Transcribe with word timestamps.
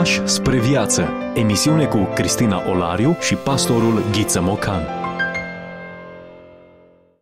Pași 0.00 0.26
spre 0.26 0.60
viață. 0.60 1.08
Emisiune 1.34 1.84
cu 1.84 2.08
Cristina 2.14 2.62
Olariu 2.70 3.16
și 3.20 3.34
pastorul 3.34 4.02
Ghiță 4.12 4.40
Mocan. 4.40 4.82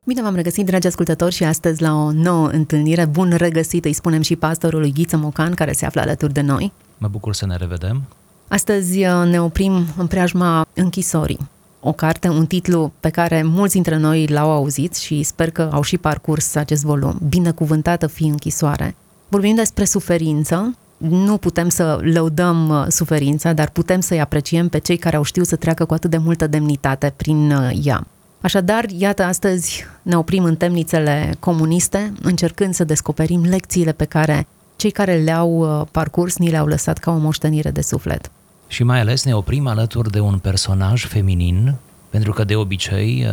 Bine 0.05 0.23
v-am 0.23 0.35
regăsit, 0.35 0.67
dragi 0.67 0.87
ascultători, 0.87 1.35
și 1.35 1.45
astăzi 1.45 1.83
la 1.83 1.95
o 1.95 2.13
nouă 2.13 2.49
întâlnire. 2.49 3.05
Bun 3.05 3.35
regăsit, 3.37 3.85
îi 3.85 3.93
spunem 3.93 4.21
și 4.21 4.37
pastorului 4.37 4.93
Ghiță 4.93 5.17
Mocan, 5.17 5.55
care 5.55 5.73
se 5.73 5.87
află 5.87 6.01
alături 6.01 6.33
de 6.33 6.41
noi. 6.41 6.73
Mă 6.99 7.09
bucur 7.09 7.35
să 7.35 7.47
ne 7.47 7.57
revedem. 7.57 8.03
Astăzi 8.49 9.05
uh, 9.05 9.27
ne 9.31 9.41
oprim 9.41 9.87
în 9.97 10.07
preajma 10.07 10.67
închisorii. 10.75 11.49
O 11.81 11.93
carte, 11.93 12.29
un 12.29 12.47
titlu 12.47 12.93
pe 13.01 13.09
care 13.09 13.43
mulți 13.43 13.75
dintre 13.75 13.97
noi 13.97 14.27
l-au 14.27 14.51
auzit 14.51 14.95
și 14.95 15.23
sper 15.23 15.51
că 15.51 15.71
au 15.73 15.83
și 15.83 15.99
parcurs 15.99 16.55
acest 16.55 16.85
volum. 16.85 17.19
Binecuvântată 17.29 18.07
fi 18.07 18.25
închisoare. 18.25 18.95
Vorbim 19.29 19.55
despre 19.55 19.85
suferință, 19.85 20.75
nu 20.99 21.37
putem 21.37 21.69
să 21.69 21.99
lăudăm 22.03 22.69
uh, 22.69 22.85
suferința, 22.89 23.53
dar 23.53 23.71
putem 23.71 24.01
să-i 24.01 24.21
apreciem 24.21 24.69
pe 24.69 24.79
cei 24.79 24.97
care 24.97 25.17
au 25.17 25.23
știut 25.23 25.47
să 25.47 25.57
treacă 25.57 25.85
cu 25.85 25.95
atât 25.95 26.11
de 26.11 26.17
multă 26.17 26.47
demnitate 26.47 27.13
prin 27.17 27.51
uh, 27.51 27.71
ea. 27.83 28.07
Așadar, 28.41 28.85
iată, 28.97 29.23
astăzi 29.23 29.85
ne 30.03 30.17
oprim 30.17 30.45
în 30.45 30.57
temnițele 30.57 31.35
comuniste, 31.39 32.13
încercând 32.23 32.75
să 32.75 32.85
descoperim 32.85 33.43
lecțiile 33.43 33.93
pe 33.93 34.05
care 34.05 34.47
cei 34.77 34.91
care 34.91 35.17
le-au 35.17 35.81
uh, 35.81 35.87
parcurs 35.91 36.37
ni 36.37 36.51
le-au 36.51 36.67
lăsat 36.67 36.99
ca 36.99 37.11
o 37.11 37.17
moștenire 37.17 37.71
de 37.71 37.81
suflet. 37.81 38.31
Și 38.67 38.83
mai 38.83 39.01
ales 39.01 39.25
ne 39.25 39.35
oprim 39.35 39.67
alături 39.67 40.11
de 40.11 40.21
un 40.21 40.39
personaj 40.39 41.07
feminin, 41.07 41.75
pentru 42.11 42.33
că 42.33 42.45
de 42.45 42.57
obicei 42.57 43.27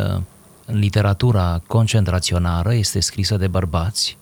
literatura 0.64 1.62
concentraționară 1.66 2.74
este 2.74 3.00
scrisă 3.00 3.36
de 3.36 3.46
bărbați, 3.46 4.16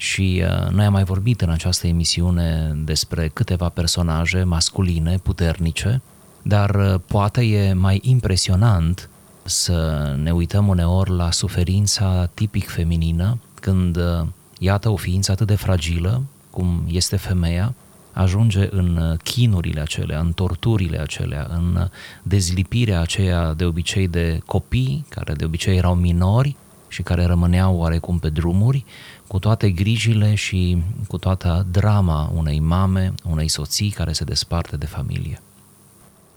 și 0.00 0.42
uh, 0.44 0.68
noi 0.70 0.84
am 0.84 0.92
mai 0.92 1.04
vorbit 1.04 1.40
în 1.40 1.50
această 1.50 1.86
emisiune 1.86 2.72
despre 2.84 3.28
câteva 3.28 3.68
personaje 3.68 4.42
masculine, 4.42 5.18
puternice, 5.22 6.02
dar 6.42 6.74
uh, 6.74 6.94
poate 7.06 7.40
e 7.44 7.72
mai 7.72 8.00
impresionant 8.02 9.08
să 9.44 10.12
ne 10.22 10.30
uităm 10.30 10.68
uneori 10.68 11.10
la 11.10 11.30
suferința 11.30 12.30
tipic 12.34 12.68
feminină, 12.68 13.38
când, 13.60 13.96
uh, 13.96 14.26
iată, 14.58 14.88
o 14.88 14.96
ființă 14.96 15.32
atât 15.32 15.46
de 15.46 15.54
fragilă, 15.54 16.22
cum 16.50 16.84
este 16.86 17.16
femeia, 17.16 17.74
ajunge 18.12 18.68
în 18.70 19.16
chinurile 19.22 19.80
acelea, 19.80 20.20
în 20.20 20.32
torturile 20.32 21.00
acelea, 21.00 21.46
în 21.50 21.88
dezlipirea 22.22 23.00
aceea 23.00 23.54
de 23.54 23.64
obicei 23.64 24.08
de 24.08 24.40
copii, 24.46 25.04
care 25.08 25.32
de 25.32 25.44
obicei 25.44 25.76
erau 25.76 25.94
minori 25.94 26.56
și 26.88 27.02
care 27.02 27.24
rămâneau 27.24 27.76
oarecum 27.76 28.18
pe 28.18 28.28
drumuri, 28.28 28.84
cu 29.28 29.38
toate 29.38 29.70
grijile 29.70 30.34
și 30.34 30.82
cu 31.08 31.18
toată 31.18 31.66
drama 31.70 32.32
unei 32.34 32.60
mame, 32.60 33.14
unei 33.30 33.48
soții 33.48 33.90
care 33.90 34.12
se 34.12 34.24
desparte 34.24 34.76
de 34.76 34.86
familie. 34.86 35.42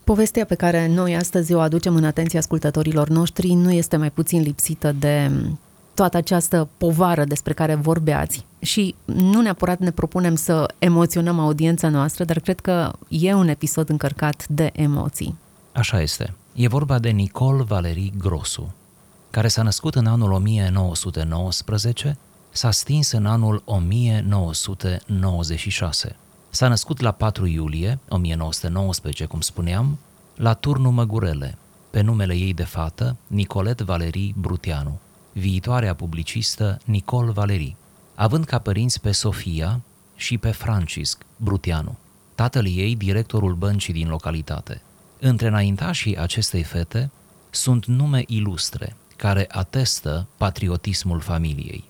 Povestea 0.04 0.46
pe 0.46 0.56
care 0.56 0.88
noi 0.88 1.16
astăzi 1.16 1.54
o 1.54 1.60
aducem 1.60 1.96
în 1.96 2.04
atenția 2.04 2.40
ascultătorilor 2.40 3.08
noștri 3.08 3.54
nu 3.54 3.72
este 3.72 3.98
mai 3.98 4.12
puțin 4.12 4.42
lipsită 4.42 4.92
de 4.92 5.32
toată 5.94 6.18
această 6.18 6.70
povară 6.78 7.24
despre 7.24 7.54
care 7.54 7.76
vorbeați. 7.76 8.46
Și 8.60 8.96
nu 9.06 9.42
neapărat 9.42 9.80
ne 9.80 9.92
propunem 9.92 10.36
să 10.36 10.74
emoționăm 10.80 11.40
audiența 11.40 11.90
noastră, 11.90 12.24
dar 12.24 12.40
cred 12.40 12.60
că 12.60 12.92
e 13.08 13.34
un 13.34 13.48
episod 13.48 13.90
încărcat 13.90 14.48
de 14.48 14.70
emoții. 14.74 15.36
Așa 15.72 16.02
este. 16.02 16.34
E 16.54 16.68
vorba 16.68 17.00
de 17.00 17.10
Nicol 17.10 17.64
Valerii 17.64 18.14
Grosu, 18.18 18.74
care 19.30 19.48
s-a 19.48 19.62
născut 19.62 19.96
în 19.96 20.06
anul 20.06 20.32
1919 20.32 22.18
s-a 22.52 22.72
stins 22.72 23.12
în 23.12 23.26
anul 23.26 23.62
1996. 23.66 26.16
S-a 26.50 26.68
născut 26.68 27.00
la 27.00 27.12
4 27.12 27.46
iulie 27.46 28.00
1919, 28.10 29.26
cum 29.26 29.42
spuneam, 29.42 29.98
la 30.36 30.54
turnul 30.54 30.92
Măgurele, 30.92 31.58
pe 31.90 32.02
numele 32.02 32.36
ei 32.36 32.54
de 32.54 32.64
fată, 32.64 33.18
Nicolet 33.28 33.82
Valerii 33.82 34.36
Bruteanu, 34.38 35.00
viitoarea 35.32 35.94
publicistă 35.94 36.80
Nicol 36.86 37.32
Valerii, 37.32 37.76
având 38.16 38.46
ca 38.46 38.60
părinți 38.60 39.02
pe 39.02 39.12
Sofia 39.12 39.82
și 40.16 40.38
pe 40.38 40.52
Francisc 40.52 41.26
Bruteanu, 41.38 41.98
tatăl 42.36 42.68
ei 42.68 42.96
directorul 42.96 43.54
băncii 43.54 43.94
din 43.94 44.08
localitate. 44.08 44.82
Între 45.20 45.48
înaintașii 45.48 46.18
acestei 46.18 46.64
fete 46.64 47.12
sunt 47.50 47.86
nume 47.86 48.24
ilustre, 48.28 48.96
care 49.16 49.48
atestă 49.52 50.28
patriotismul 50.38 51.20
familiei. 51.20 51.90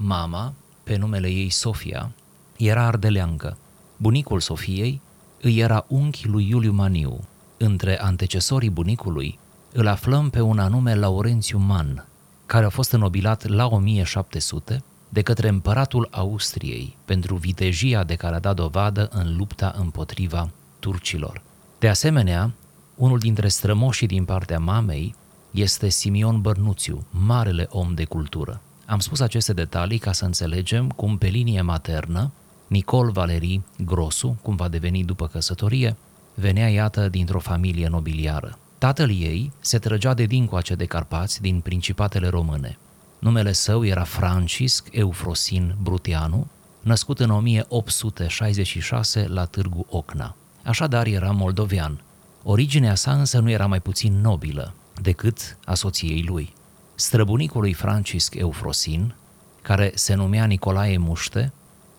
Mama, 0.00 0.52
pe 0.82 0.96
numele 0.96 1.28
ei 1.28 1.50
Sofia, 1.50 2.10
era 2.56 2.86
ardeleancă. 2.86 3.56
Bunicul 3.96 4.40
Sofiei 4.40 5.00
îi 5.40 5.58
era 5.58 5.84
unchi 5.88 6.28
lui 6.28 6.48
Iuliu 6.48 6.72
Maniu. 6.72 7.20
Între 7.56 8.00
antecesorii 8.00 8.70
bunicului 8.70 9.38
îl 9.72 9.86
aflăm 9.86 10.30
pe 10.30 10.40
un 10.40 10.58
anume 10.58 10.94
Laurențiu 10.94 11.58
Man, 11.58 12.06
care 12.46 12.64
a 12.64 12.68
fost 12.68 12.92
înnobilat 12.92 13.46
la 13.46 13.66
1700 13.66 14.82
de 15.08 15.22
către 15.22 15.48
împăratul 15.48 16.08
Austriei 16.10 16.96
pentru 17.04 17.36
vitejia 17.36 18.04
de 18.04 18.14
care 18.14 18.34
a 18.34 18.40
dat 18.40 18.56
dovadă 18.56 19.08
în 19.12 19.36
lupta 19.36 19.74
împotriva 19.78 20.50
turcilor. 20.78 21.42
De 21.78 21.88
asemenea, 21.88 22.50
unul 22.94 23.18
dintre 23.18 23.48
strămoșii 23.48 24.06
din 24.06 24.24
partea 24.24 24.58
mamei 24.58 25.14
este 25.50 25.88
Simion 25.88 26.40
Bărnuțiu, 26.40 27.06
marele 27.10 27.66
om 27.70 27.94
de 27.94 28.04
cultură. 28.04 28.60
Am 28.90 28.98
spus 28.98 29.20
aceste 29.20 29.52
detalii 29.52 29.98
ca 29.98 30.12
să 30.12 30.24
înțelegem 30.24 30.88
cum 30.88 31.18
pe 31.18 31.26
linie 31.26 31.60
maternă 31.60 32.32
Nicol 32.66 33.10
Valerii 33.10 33.64
Grosu, 33.84 34.38
cum 34.42 34.56
va 34.56 34.68
deveni 34.68 35.04
după 35.04 35.26
căsătorie, 35.26 35.96
venea 36.34 36.68
iată 36.68 37.08
dintr-o 37.08 37.38
familie 37.38 37.88
nobiliară. 37.88 38.58
Tatăl 38.78 39.10
ei 39.10 39.52
se 39.60 39.78
trăgea 39.78 40.14
de 40.14 40.24
dincoace 40.24 40.74
de 40.74 40.84
Carpați 40.84 41.40
din 41.40 41.60
Principatele 41.60 42.28
Române. 42.28 42.78
Numele 43.18 43.52
său 43.52 43.84
era 43.84 44.02
Francisc 44.02 44.88
Eufrosin 44.90 45.74
Bruteanu, 45.82 46.46
născut 46.80 47.20
în 47.20 47.30
1866 47.30 49.26
la 49.26 49.44
Târgu 49.44 49.86
Ocna. 49.90 50.36
Așadar 50.64 51.06
era 51.06 51.30
moldovean. 51.30 52.00
Originea 52.42 52.94
sa 52.94 53.12
însă 53.12 53.38
nu 53.38 53.50
era 53.50 53.66
mai 53.66 53.80
puțin 53.80 54.20
nobilă 54.20 54.74
decât 55.02 55.58
a 55.64 55.74
soției 55.74 56.22
lui 56.22 56.56
străbunicul 57.00 57.60
lui 57.60 57.72
Francisc 57.72 58.34
Eufrosin, 58.34 59.14
care 59.62 59.92
se 59.94 60.14
numea 60.14 60.44
Nicolae 60.44 60.98
Muște, 60.98 61.52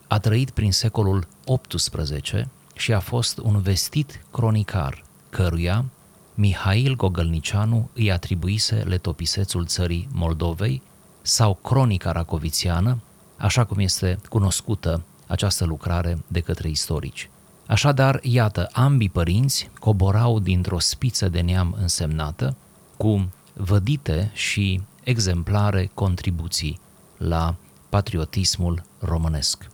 a 0.08 0.20
trăit 0.20 0.50
prin 0.50 0.72
secolul 0.72 1.28
XVIII 1.68 2.48
și 2.76 2.94
a 2.94 3.00
fost 3.00 3.38
un 3.38 3.62
vestit 3.62 4.26
cronicar, 4.32 5.04
căruia 5.30 5.86
Mihail 6.34 6.96
Gogălnicianu 6.96 7.90
îi 7.94 8.12
atribuise 8.12 8.76
letopisețul 8.76 9.66
țării 9.66 10.08
Moldovei 10.12 10.82
sau 11.22 11.54
cronica 11.54 12.12
racovițiană, 12.12 12.98
așa 13.38 13.64
cum 13.64 13.80
este 13.80 14.20
cunoscută 14.30 15.02
această 15.28 15.66
lucrare 15.66 16.18
de 16.28 16.40
către 16.40 16.70
istorici. 16.70 17.30
Așadar, 17.68 18.20
iată, 18.24 18.70
ambii 18.72 19.10
părinți 19.10 19.70
coborau 19.80 20.40
dintr-o 20.40 20.80
spiță 20.80 21.30
de 21.30 21.42
neam 21.42 21.76
însemnată, 21.80 22.56
cu 22.98 23.30
vădite 23.62 24.32
și 24.34 24.82
exemplare 25.04 25.92
contribuții 25.94 26.80
la 27.18 27.56
patriotismul 27.90 28.84
românesc. 29.00 29.68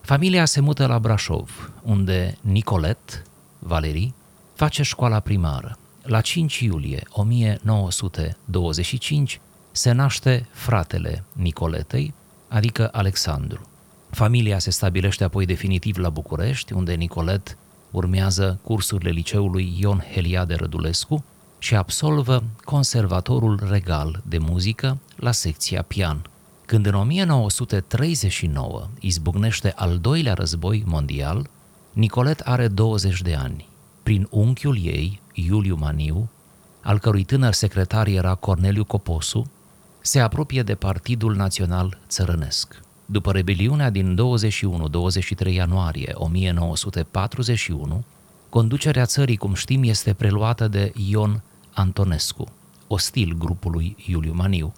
Familia 0.00 0.44
se 0.44 0.60
mută 0.60 0.86
la 0.86 0.98
Brașov, 0.98 1.72
unde 1.82 2.38
Nicolet 2.40 3.22
Valerii 3.58 4.14
face 4.54 4.82
școala 4.82 5.20
primară. 5.20 5.78
La 6.02 6.20
5 6.20 6.60
iulie 6.60 7.02
1925 7.10 9.40
se 9.72 9.92
naște 9.92 10.48
fratele 10.52 11.24
Nicoletei, 11.32 12.14
adică 12.48 12.88
Alexandru. 12.92 13.68
Familia 14.10 14.58
se 14.58 14.70
stabilește 14.70 15.24
apoi 15.24 15.46
definitiv 15.46 15.96
la 15.96 16.08
București, 16.08 16.72
unde 16.72 16.94
Nicolet 16.94 17.56
urmează 17.90 18.58
cursurile 18.62 19.10
liceului 19.10 19.74
Ion 19.78 20.04
Heliade 20.14 20.54
Rădulescu, 20.54 21.24
și 21.62 21.76
absolvă 21.76 22.42
Conservatorul 22.64 23.60
Regal 23.70 24.22
de 24.24 24.38
Muzică 24.38 24.98
la 25.16 25.32
secția 25.32 25.82
pian. 25.82 26.22
Când 26.66 26.86
în 26.86 26.94
1939 26.94 28.88
izbucnește 29.00 29.72
al 29.76 29.98
doilea 29.98 30.34
război 30.34 30.82
mondial, 30.86 31.50
Nicolet 31.92 32.40
are 32.40 32.68
20 32.68 33.22
de 33.22 33.34
ani. 33.34 33.68
Prin 34.02 34.26
unchiul 34.30 34.78
ei, 34.82 35.20
Iuliu 35.32 35.76
Maniu, 35.76 36.30
al 36.82 36.98
cărui 36.98 37.24
tânăr 37.24 37.52
secretar 37.52 38.06
era 38.06 38.34
Corneliu 38.34 38.84
Coposu, 38.84 39.50
se 40.00 40.20
apropie 40.20 40.62
de 40.62 40.74
Partidul 40.74 41.34
Național 41.34 41.98
Țărănesc. 42.08 42.80
După 43.06 43.32
rebeliunea 43.32 43.90
din 43.90 44.18
21-23 45.48 45.52
ianuarie 45.52 46.12
1941, 46.14 48.04
conducerea 48.50 49.04
țării, 49.04 49.36
cum 49.36 49.54
știm, 49.54 49.82
este 49.82 50.12
preluată 50.12 50.68
de 50.68 50.92
Ion 51.08 51.42
Antonescu, 51.72 52.46
ostil 52.86 53.36
grupului 53.38 53.96
Iuliu 54.06 54.32
Maniu. 54.34 54.72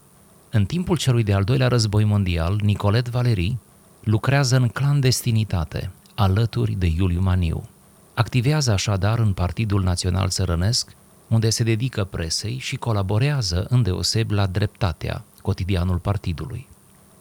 În 0.50 0.64
timpul 0.64 0.96
celui 0.96 1.22
de-al 1.22 1.44
doilea 1.44 1.68
război 1.68 2.04
mondial, 2.04 2.60
Nicolet 2.62 3.08
Valerii 3.08 3.60
lucrează 4.00 4.56
în 4.56 4.68
clandestinitate, 4.68 5.90
alături 6.14 6.72
de 6.72 6.86
Iuliu 6.86 7.20
Maniu. 7.20 7.68
Activează 8.14 8.72
așadar 8.72 9.18
în 9.18 9.32
Partidul 9.32 9.82
Național 9.82 10.28
Țărănesc, 10.28 10.96
unde 11.28 11.50
se 11.50 11.62
dedică 11.62 12.04
presei 12.04 12.58
și 12.58 12.76
colaborează 12.76 13.66
îndeoseb 13.68 14.30
la 14.30 14.46
Dreptatea, 14.46 15.24
cotidianul 15.42 15.98
partidului. 15.98 16.68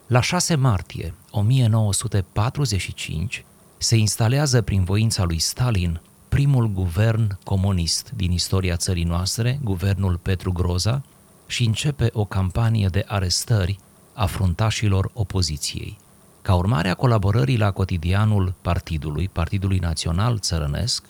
La 0.07 0.21
6 0.21 0.56
martie 0.56 1.13
1945 1.30 3.45
se 3.77 3.95
instalează 3.95 4.62
prin 4.62 4.83
voința 4.83 5.24
lui 5.24 5.39
Stalin 5.39 6.01
primul 6.36 6.68
guvern 6.68 7.38
comunist 7.44 8.12
din 8.16 8.31
istoria 8.31 8.75
țării 8.75 9.04
noastre, 9.04 9.60
guvernul 9.63 10.18
Petru 10.18 10.51
Groza, 10.51 11.04
și 11.48 11.63
începe 11.63 12.10
o 12.13 12.25
campanie 12.25 12.88
de 12.88 13.04
arestări 13.07 13.80
a 14.13 14.25
fruntașilor 14.25 15.10
opoziției. 15.13 15.98
Ca 16.42 16.56
urmare 16.56 16.89
a 16.89 16.94
colaborării 16.94 17.57
la 17.57 17.72
cotidianul 17.72 18.54
partidului, 18.62 19.30
Partidului 19.30 19.78
Național 19.78 20.39
Țărănesc, 20.39 21.06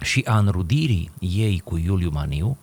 și 0.00 0.24
a 0.26 0.38
înrudirii 0.38 1.10
ei 1.18 1.60
cu 1.64 1.76
Iuliu 1.76 2.10
Maniu, 2.12 2.56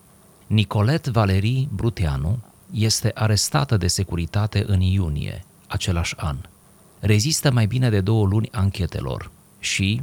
Nicolet 0.47 1.07
Valerii 1.07 1.69
Bruteanu 1.73 2.39
este 2.71 3.11
arestată 3.13 3.77
de 3.77 3.87
securitate 3.87 4.63
în 4.67 4.79
iunie 4.79 5.45
același 5.67 6.15
an. 6.17 6.37
Rezistă 6.99 7.51
mai 7.51 7.65
bine 7.65 7.89
de 7.89 8.01
două 8.01 8.25
luni 8.25 8.49
anchetelor 8.51 9.31
și 9.59 10.01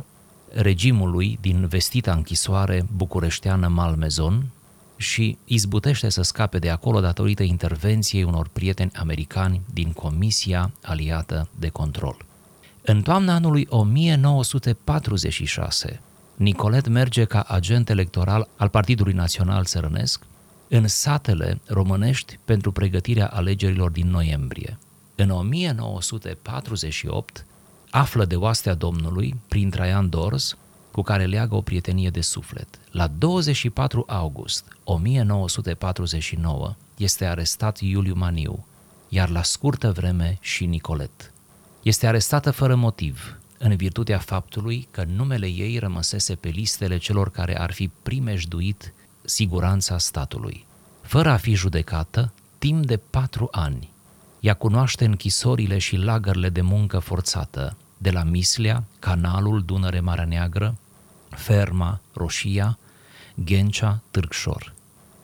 regimului 0.58 1.38
din 1.40 1.66
vestita 1.66 2.12
închisoare 2.12 2.86
bucureșteană 2.94 3.68
Malmezon 3.68 4.46
și 4.96 5.38
izbutește 5.44 6.08
să 6.08 6.22
scape 6.22 6.58
de 6.58 6.70
acolo 6.70 7.00
datorită 7.00 7.42
intervenției 7.42 8.22
unor 8.22 8.48
prieteni 8.52 8.90
americani 8.94 9.60
din 9.72 9.92
Comisia 9.92 10.72
Aliată 10.82 11.48
de 11.58 11.68
Control. 11.68 12.16
În 12.82 13.02
toamna 13.02 13.34
anului 13.34 13.66
1946, 13.70 16.00
Nicolet 16.36 16.88
merge 16.88 17.24
ca 17.24 17.44
agent 17.48 17.90
electoral 17.90 18.48
al 18.56 18.68
Partidului 18.68 19.12
Național 19.12 19.64
Țărănesc 19.64 20.22
în 20.68 20.88
satele 20.88 21.60
românești 21.66 22.38
pentru 22.44 22.72
pregătirea 22.72 23.26
alegerilor 23.26 23.90
din 23.90 24.10
noiembrie. 24.10 24.78
În 25.14 25.30
1948 25.30 27.46
află 27.90 28.24
de 28.24 28.36
oastea 28.36 28.74
Domnului 28.74 29.36
prin 29.48 29.70
Traian 29.70 30.08
Dors, 30.08 30.56
cu 30.90 31.02
care 31.02 31.24
leagă 31.24 31.54
o 31.54 31.60
prietenie 31.60 32.10
de 32.10 32.20
suflet. 32.20 32.78
La 32.90 33.06
24 33.06 34.04
august 34.06 34.64
1949 34.84 36.74
este 36.96 37.24
arestat 37.24 37.80
Iuliu 37.80 38.14
Maniu, 38.14 38.66
iar 39.08 39.28
la 39.28 39.42
scurtă 39.42 39.92
vreme 39.92 40.38
și 40.40 40.66
Nicolet. 40.66 41.32
Este 41.82 42.06
arestată 42.06 42.50
fără 42.50 42.74
motiv, 42.74 43.38
în 43.58 43.76
virtutea 43.76 44.18
faptului 44.18 44.88
că 44.90 45.04
numele 45.16 45.46
ei 45.46 45.78
rămăsese 45.78 46.34
pe 46.34 46.48
listele 46.48 46.98
celor 46.98 47.30
care 47.30 47.58
ar 47.58 47.72
fi 47.72 47.90
primejduit 48.02 48.92
siguranța 49.24 49.98
statului. 49.98 50.66
Fără 51.02 51.30
a 51.30 51.36
fi 51.36 51.54
judecată, 51.54 52.32
timp 52.58 52.86
de 52.86 52.96
patru 52.96 53.48
ani, 53.50 53.90
ea 54.40 54.54
cunoaște 54.54 55.04
închisorile 55.04 55.78
și 55.78 55.96
lagările 55.96 56.48
de 56.48 56.60
muncă 56.60 56.98
forțată, 56.98 57.76
de 57.98 58.10
la 58.10 58.22
Mislea, 58.22 58.84
Canalul 58.98 59.62
Dunăre-Marea 59.62 60.24
Neagră, 60.24 60.76
Ferma, 61.28 62.00
Roșia, 62.12 62.78
Ghencea, 63.34 64.00
Târgșor. 64.10 64.74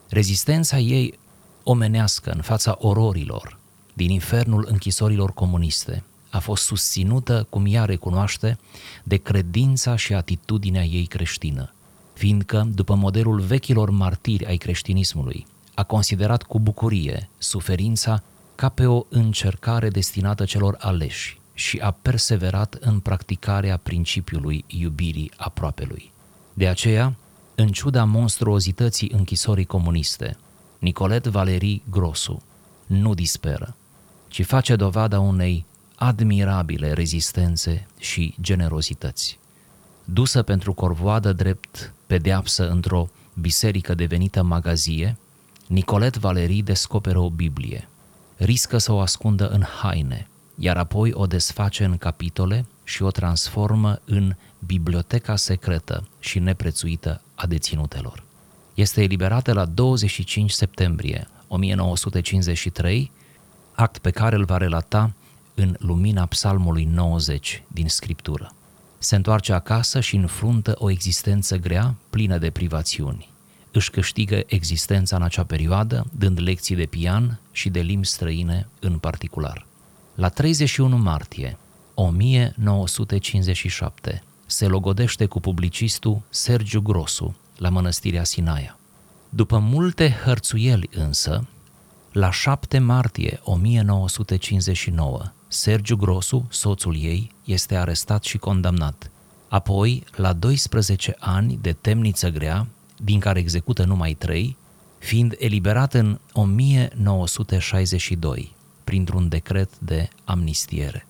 Rezistența 0.09 0.79
ei 0.79 1.19
omenească 1.63 2.31
în 2.31 2.41
fața 2.41 2.77
ororilor 2.81 3.59
din 3.93 4.11
infernul 4.11 4.67
închisorilor 4.71 5.33
comuniste 5.33 6.03
a 6.31 6.39
fost 6.39 6.65
susținută, 6.65 7.47
cum 7.51 7.65
ea 7.69 7.85
recunoaște, 7.85 8.59
de 9.03 9.17
credința 9.17 9.97
și 9.97 10.15
atitudinea 10.15 10.85
ei 10.85 11.07
creștină, 11.07 11.73
fiindcă, 12.13 12.69
după 12.75 12.95
modelul 12.95 13.41
vechilor 13.41 13.91
martiri 13.91 14.47
ai 14.47 14.57
creștinismului, 14.57 15.47
a 15.75 15.83
considerat 15.83 16.43
cu 16.43 16.61
bucurie 16.61 17.29
suferința 17.39 18.23
ca 18.63 18.69
pe 18.69 18.87
o 18.87 19.05
încercare 19.09 19.89
destinată 19.89 20.45
celor 20.45 20.77
aleși 20.81 21.41
și 21.55 21.79
a 21.79 21.91
perseverat 21.91 22.75
în 22.81 23.01
practicarea 23.01 23.77
principiului 23.77 24.65
iubirii 24.67 25.33
aproapelui. 25.37 26.13
De 26.55 26.69
aceea, 26.69 27.15
în 27.55 27.69
ciuda 27.69 28.05
monstruozității 28.05 29.11
închisorii 29.15 29.65
comuniste, 29.65 30.37
Nicolet 30.79 31.27
Valerii 31.27 31.83
Grosu 31.91 32.43
nu 32.87 33.15
disperă, 33.15 33.77
ci 34.29 34.45
face 34.45 34.77
dovada 34.77 35.21
unei 35.21 35.65
admirabile 35.95 36.93
rezistențe 36.93 37.87
și 37.99 38.35
generozități. 38.41 39.39
Dusă 40.05 40.43
pentru 40.43 40.73
corvoadă 40.73 41.33
drept 41.33 41.93
pedeapsă 42.07 42.69
într-o 42.71 43.09
biserică 43.35 43.95
devenită 43.95 44.43
magazie, 44.43 45.17
Nicolet 45.67 46.17
Valerii 46.17 46.63
descoperă 46.63 47.19
o 47.19 47.31
Biblie, 47.31 47.87
riscă 48.45 48.79
să 48.79 48.93
o 48.93 49.01
ascundă 49.01 49.49
în 49.49 49.63
haine, 49.63 50.29
iar 50.59 50.77
apoi 50.77 51.13
o 51.13 51.27
desface 51.27 51.85
în 51.85 51.97
capitole 51.97 52.67
și 52.85 53.03
o 53.03 53.11
transformă 53.11 54.01
în 54.05 54.35
biblioteca 54.67 55.37
secretă 55.37 56.09
și 56.19 56.39
neprețuită 56.39 57.21
a 57.35 57.47
deținutelor. 57.47 58.23
Este 58.75 59.03
eliberată 59.03 59.53
la 59.53 59.65
25 59.65 60.51
septembrie 60.51 61.29
1953, 61.49 63.11
act 63.75 63.99
pe 63.99 64.11
care 64.11 64.37
îl 64.37 64.45
va 64.45 64.57
relata 64.57 65.13
în 65.55 65.77
lumina 65.79 66.27
psalmului 66.27 66.85
90 66.85 67.63
din 67.69 67.89
Scriptură. 67.89 68.55
Se 68.99 69.17
întoarce 69.17 69.53
acasă 69.53 70.01
și 70.01 70.17
înfruntă 70.17 70.75
o 70.79 70.91
existență 70.91 71.57
grea, 71.57 71.95
plină 72.11 72.39
de 72.39 72.51
privațiuni. 72.51 73.31
Își 73.73 73.91
câștigă 73.91 74.43
existența 74.47 75.17
în 75.17 75.23
acea 75.23 75.45
perioadă, 75.45 76.07
dând 76.13 76.41
lecții 76.41 76.77
de 76.77 76.85
pian 76.87 77.41
și 77.53 77.71
de 77.71 77.81
limbi 77.81 78.07
străine 78.07 78.69
în 78.81 78.99
particular. 78.99 79.67
La 80.15 80.29
31 80.29 80.97
martie 80.97 81.59
1957 81.95 84.23
se 84.47 84.67
logodește 84.67 85.27
cu 85.27 85.41
publicistul 85.41 86.23
Sergiu 86.29 86.81
Grosu 86.81 87.37
la 87.57 87.69
mănăstirea 87.69 88.25
Sinaia. 88.25 88.79
După 89.29 89.59
multe 89.59 90.17
hărțuieli 90.25 90.89
însă, 90.93 91.47
la 92.13 92.31
7 92.31 92.79
martie 92.79 93.41
1959, 93.43 95.23
Sergiu 95.49 95.97
Grosu, 95.97 96.47
soțul 96.51 96.97
ei, 96.97 97.31
este 97.45 97.77
arestat 97.77 98.25
și 98.25 98.39
condamnat. 98.39 99.11
Apoi, 99.49 100.05
la 100.17 100.33
12 100.33 101.17
ani 101.19 101.59
de 101.61 101.73
temniță 101.73 102.29
grea, 102.29 102.67
din 102.97 103.21
care 103.21 103.39
execută 103.39 103.85
numai 103.85 104.15
3, 104.15 104.57
fiind 105.03 105.35
eliberat 105.39 105.95
în 105.95 106.19
1962 106.33 108.55
printr-un 108.85 109.29
decret 109.29 109.79
de 109.79 110.09
amnistiere. 110.25 111.07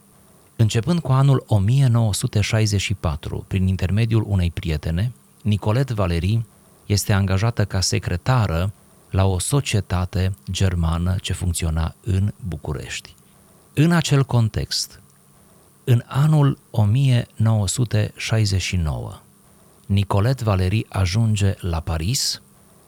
Începând 0.57 1.01
cu 1.01 1.13
anul 1.13 1.45
1964, 1.47 3.45
prin 3.49 3.67
intermediul 3.67 4.25
unei 4.29 4.51
prietene, 4.51 5.13
Nicolet 5.43 5.91
Valerii 5.91 6.47
este 6.87 7.13
angajată 7.13 7.65
ca 7.65 7.81
secretară 7.81 8.73
la 9.11 9.25
o 9.25 9.39
societate 9.39 10.35
germană 10.51 11.17
ce 11.21 11.33
funcționa 11.33 11.95
în 12.05 12.33
București. 12.49 13.15
În 13.75 13.93
acel 13.93 14.25
context, 14.25 15.01
în 15.85 16.03
anul 16.07 16.59
1969, 16.71 19.21
Nicolet 19.87 20.43
Valerii 20.43 20.87
ajunge 20.89 21.55
la 21.61 21.81
Paris 21.81 22.43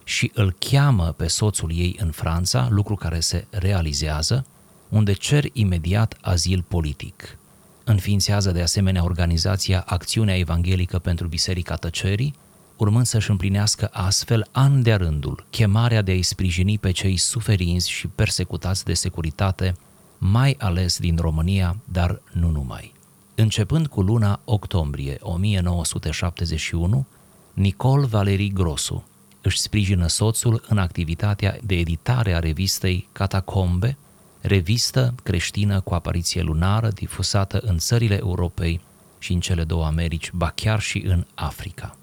și 0.07 0.31
îl 0.33 0.55
cheamă 0.59 1.13
pe 1.17 1.27
soțul 1.27 1.71
ei 1.73 1.95
în 1.99 2.11
Franța, 2.11 2.67
lucru 2.69 2.95
care 2.95 3.19
se 3.19 3.45
realizează, 3.49 4.45
unde 4.89 5.13
cer 5.13 5.45
imediat 5.53 6.17
azil 6.21 6.65
politic. 6.67 7.37
Înființează 7.83 8.51
de 8.51 8.61
asemenea 8.61 9.03
organizația 9.03 9.83
Acțiunea 9.85 10.37
Evanghelică 10.37 10.99
pentru 10.99 11.27
Biserica 11.27 11.75
Tăcerii, 11.75 12.35
urmând 12.77 13.05
să-și 13.05 13.29
împlinească 13.29 13.89
astfel 13.91 14.47
an 14.51 14.81
de 14.81 14.93
rândul 14.93 15.45
chemarea 15.49 16.01
de 16.01 16.11
a-i 16.11 16.21
sprijini 16.21 16.77
pe 16.77 16.91
cei 16.91 17.17
suferinți 17.17 17.89
și 17.89 18.07
persecutați 18.07 18.85
de 18.85 18.93
securitate, 18.93 19.75
mai 20.17 20.55
ales 20.59 20.99
din 20.99 21.17
România, 21.17 21.75
dar 21.91 22.21
nu 22.31 22.49
numai. 22.49 22.93
Începând 23.35 23.87
cu 23.87 24.01
luna 24.01 24.39
octombrie 24.45 25.17
1971, 25.21 27.05
Nicol 27.53 28.05
Valerii 28.05 28.51
Grosu 28.53 29.05
își 29.45 29.59
sprijină 29.59 30.07
soțul 30.07 30.63
în 30.67 30.77
activitatea 30.77 31.57
de 31.63 31.75
editare 31.75 32.33
a 32.33 32.39
revistei 32.39 33.07
Catacombe, 33.11 33.97
revistă 34.41 35.13
creștină 35.23 35.81
cu 35.81 35.93
apariție 35.93 36.41
lunară 36.41 36.89
difuzată 36.89 37.59
în 37.63 37.77
țările 37.77 38.17
Europei 38.17 38.81
și 39.19 39.33
în 39.33 39.39
cele 39.39 39.63
două 39.63 39.85
Americi, 39.85 40.31
ba 40.31 40.51
chiar 40.55 40.79
și 40.79 41.03
în 41.07 41.25
Africa. 41.35 41.97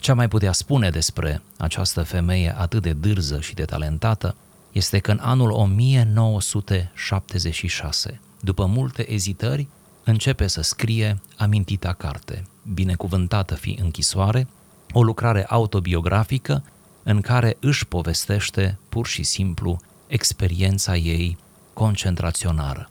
Ce 0.00 0.12
mai 0.12 0.28
putea 0.28 0.52
spune 0.52 0.90
despre 0.90 1.42
această 1.56 2.02
femeie 2.02 2.54
atât 2.58 2.82
de 2.82 2.92
dârză 2.92 3.40
și 3.40 3.54
de 3.54 3.64
talentată 3.64 4.36
este 4.72 4.98
că 4.98 5.10
în 5.10 5.18
anul 5.22 5.50
1976, 5.50 8.20
după 8.40 8.66
multe 8.66 9.12
ezitări, 9.12 9.66
începe 10.04 10.46
să 10.46 10.62
scrie 10.62 11.20
amintita 11.36 11.92
carte, 11.92 12.46
binecuvântată 12.74 13.54
fi 13.54 13.78
închisoare, 13.82 14.48
o 14.92 15.02
lucrare 15.02 15.44
autobiografică 15.44 16.62
în 17.08 17.20
care 17.20 17.56
își 17.60 17.86
povestește 17.86 18.78
pur 18.88 19.06
și 19.06 19.22
simplu 19.22 19.80
experiența 20.06 20.96
ei 20.96 21.38
concentraționară. 21.72 22.88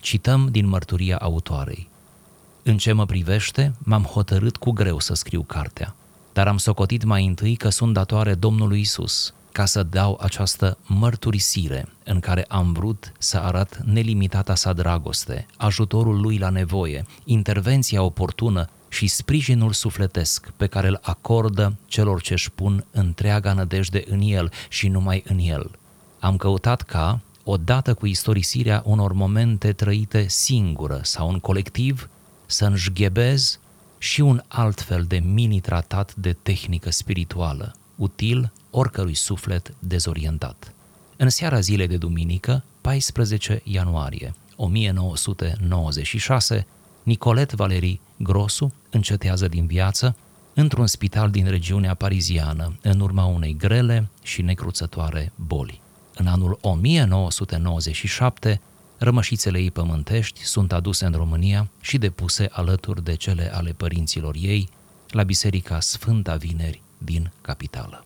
Cităm 0.00 0.48
din 0.50 0.66
mărturia 0.66 1.16
autoarei. 1.16 1.88
În 2.62 2.76
ce 2.78 2.92
mă 2.92 3.06
privește, 3.06 3.74
m-am 3.78 4.02
hotărât 4.02 4.56
cu 4.56 4.70
greu 4.70 4.98
să 4.98 5.14
scriu 5.14 5.42
cartea, 5.42 5.94
dar 6.32 6.48
am 6.48 6.58
socotit 6.58 7.04
mai 7.04 7.26
întâi 7.26 7.56
că 7.56 7.68
sunt 7.68 7.92
datoare 7.92 8.34
Domnului 8.34 8.80
Isus, 8.80 9.34
ca 9.52 9.64
să 9.64 9.82
dau 9.82 10.18
această 10.22 10.78
mărturisire 10.86 11.88
în 12.04 12.20
care 12.20 12.44
am 12.48 12.72
vrut 12.72 13.12
să 13.18 13.38
arăt 13.38 13.76
nelimitata 13.76 14.54
sa 14.54 14.72
dragoste, 14.72 15.46
ajutorul 15.56 16.20
lui 16.20 16.38
la 16.38 16.48
nevoie, 16.48 17.04
intervenția 17.24 18.02
oportună 18.02 18.68
și 18.92 19.06
sprijinul 19.06 19.72
sufletesc 19.72 20.50
pe 20.56 20.66
care 20.66 20.88
îl 20.88 20.98
acordă 21.02 21.76
celor 21.86 22.20
ce 22.20 22.32
își 22.32 22.50
pun 22.50 22.84
întreaga 22.90 23.52
nădejde 23.52 24.04
în 24.08 24.20
el 24.20 24.52
și 24.68 24.88
numai 24.88 25.22
în 25.26 25.38
el. 25.38 25.70
Am 26.18 26.36
căutat 26.36 26.82
ca, 26.82 27.20
odată 27.44 27.94
cu 27.94 28.06
istorisirea 28.06 28.82
unor 28.84 29.12
momente 29.12 29.72
trăite 29.72 30.28
singură 30.28 31.00
sau 31.02 31.28
în 31.28 31.38
colectiv, 31.38 32.08
să 32.46 32.64
înșghebez 32.64 33.58
și 33.98 34.20
un 34.20 34.42
alt 34.48 34.80
fel 34.80 35.04
de 35.04 35.18
mini-tratat 35.18 36.14
de 36.14 36.36
tehnică 36.42 36.90
spirituală, 36.90 37.74
util 37.96 38.52
oricărui 38.70 39.14
suflet 39.14 39.74
dezorientat. 39.78 40.72
În 41.16 41.28
seara 41.28 41.60
zilei 41.60 41.86
de 41.86 41.96
duminică, 41.96 42.64
14 42.80 43.60
ianuarie 43.64 44.34
1996, 44.56 46.66
Nicolet 47.02 47.52
Valerii 47.52 48.00
Grosu 48.16 48.72
încetează 48.90 49.48
din 49.48 49.66
viață 49.66 50.16
într-un 50.54 50.86
spital 50.86 51.30
din 51.30 51.48
regiunea 51.48 51.94
pariziană, 51.94 52.78
în 52.82 53.00
urma 53.00 53.24
unei 53.24 53.56
grele 53.58 54.08
și 54.22 54.42
necruțătoare 54.42 55.32
boli. 55.34 55.80
În 56.14 56.26
anul 56.26 56.58
1997, 56.60 58.60
rămășițele 58.98 59.58
ei 59.58 59.70
pământești 59.70 60.44
sunt 60.44 60.72
aduse 60.72 61.04
în 61.04 61.12
România 61.12 61.68
și 61.80 61.98
depuse 61.98 62.48
alături 62.50 63.04
de 63.04 63.14
cele 63.14 63.50
ale 63.54 63.70
părinților 63.70 64.34
ei 64.38 64.68
la 65.10 65.22
Biserica 65.22 65.80
Sfânta 65.80 66.34
Vineri 66.34 66.82
din 66.98 67.30
capitală. 67.40 68.04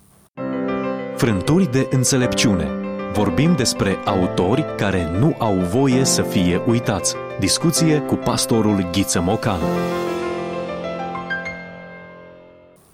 Frânturi 1.16 1.70
de 1.70 1.88
înțelepciune. 1.90 2.85
Vorbim 3.16 3.54
despre 3.56 3.98
autori 4.04 4.64
care 4.76 5.08
nu 5.18 5.34
au 5.38 5.54
voie 5.54 6.04
să 6.04 6.22
fie 6.22 6.62
uitați. 6.66 7.14
Discuție 7.38 7.98
cu 7.98 8.14
pastorul 8.14 8.88
Ghiță 8.92 9.20
Mocan. 9.20 9.58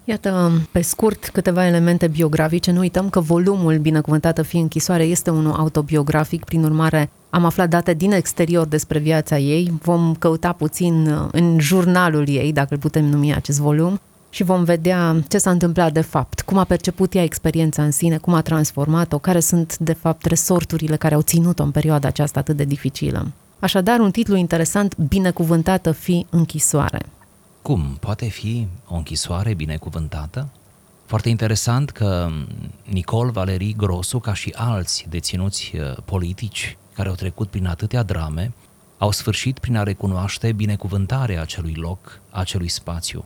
Iată, 0.05 0.53
pe 0.73 0.81
scurt, 0.81 1.29
câteva 1.29 1.67
elemente 1.67 2.07
biografice. 2.07 2.71
Nu 2.73 2.79
uităm 2.79 3.09
că 3.09 3.21
volumul 3.21 3.79
Binecuvântată 3.79 4.43
fi 4.43 4.57
închisoare 4.57 5.03
este 5.03 5.31
unul 5.31 5.53
autobiografic, 5.53 6.45
prin 6.45 6.65
urmare 6.65 7.11
am 7.31 7.45
aflat 7.45 7.69
date 7.69 7.95
din 7.95 8.13
exterior 8.13 8.67
despre 8.67 8.99
viața 8.99 9.39
ei. 9.39 9.73
Vom 9.83 10.15
căuta 10.19 10.53
puțin 10.53 11.29
în 11.33 11.59
jurnalul 11.61 12.29
ei, 12.29 12.53
dacă 12.53 12.69
îl 12.71 12.79
putem 12.79 13.05
numi 13.05 13.35
acest 13.35 13.61
volum, 13.61 14.01
și 14.35 14.43
vom 14.43 14.65
vedea 14.65 15.23
ce 15.29 15.39
s-a 15.39 15.51
întâmplat 15.51 15.93
de 15.93 16.01
fapt, 16.01 16.41
cum 16.41 16.59
a 16.59 16.65
perceput 16.65 17.15
ea 17.15 17.23
experiența 17.23 17.85
în 17.85 17.91
sine, 17.91 18.17
cum 18.17 18.35
a 18.35 18.43
transformat-o, 18.43 19.19
care 19.19 19.41
sunt 19.41 19.79
de 19.79 19.93
fapt 19.93 20.25
resorturile 20.25 20.97
care 20.97 21.15
au 21.15 21.21
ținut-o 21.21 21.63
în 21.63 21.71
perioada 21.71 22.09
aceasta 22.09 22.39
atât 22.39 22.57
de 22.57 22.65
dificilă. 22.65 23.33
Așadar, 23.59 23.99
un 23.99 24.11
titlu 24.11 24.37
interesant, 24.37 24.97
Binecuvântată 24.97 25.93
fi 25.93 26.27
închisoare. 26.31 27.07
Cum? 27.63 27.97
Poate 28.01 28.27
fi 28.27 28.67
o 28.87 28.97
închisoare 28.97 29.55
binecuvântată? 29.55 30.49
Foarte 31.07 31.29
interesant 31.29 31.91
că 31.91 32.29
Nicol 32.85 33.31
Valerii 33.31 33.75
Grosu, 33.77 34.19
ca 34.19 34.35
și 34.35 34.55
alți 34.57 35.07
deținuți 35.09 35.73
uh, 35.75 35.97
politici 36.05 36.77
care 36.95 37.09
au 37.09 37.15
trecut 37.15 37.49
prin 37.49 37.67
atâtea 37.67 38.03
drame, 38.03 38.53
au 38.99 39.11
sfârșit 39.11 39.59
prin 39.59 39.77
a 39.77 39.83
recunoaște 39.83 40.53
binecuvântarea 40.53 41.41
acelui 41.41 41.75
loc, 41.75 42.21
acelui 42.31 42.69
spațiu. 42.69 43.25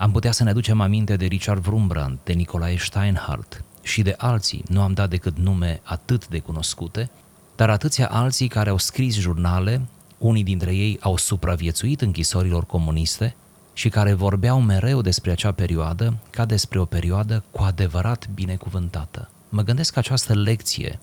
Am 0.00 0.12
putea 0.12 0.32
să 0.32 0.42
ne 0.42 0.50
aducem 0.50 0.80
aminte 0.80 1.16
de 1.16 1.26
Richard 1.26 1.66
Wurmbrand, 1.66 2.18
de 2.24 2.32
Nicolae 2.32 2.76
Steinhardt 2.76 3.64
și 3.82 4.02
de 4.02 4.14
alții, 4.18 4.62
nu 4.68 4.80
am 4.80 4.92
dat 4.92 5.10
decât 5.10 5.38
nume 5.38 5.80
atât 5.82 6.28
de 6.28 6.38
cunoscute, 6.38 7.10
dar 7.56 7.70
atâția 7.70 8.08
alții 8.08 8.48
care 8.48 8.70
au 8.70 8.78
scris 8.78 9.18
jurnale, 9.18 9.80
unii 10.18 10.44
dintre 10.44 10.74
ei 10.74 10.98
au 11.00 11.16
supraviețuit 11.16 12.00
închisorilor 12.00 12.64
comuniste 12.66 13.36
și 13.72 13.88
care 13.88 14.12
vorbeau 14.12 14.60
mereu 14.60 15.00
despre 15.00 15.30
acea 15.30 15.52
perioadă 15.52 16.16
ca 16.30 16.44
despre 16.44 16.78
o 16.78 16.84
perioadă 16.84 17.44
cu 17.50 17.62
adevărat 17.62 18.28
binecuvântată. 18.34 19.30
Mă 19.48 19.62
gândesc 19.62 19.92
că 19.92 19.98
această 19.98 20.34
lecție, 20.34 20.98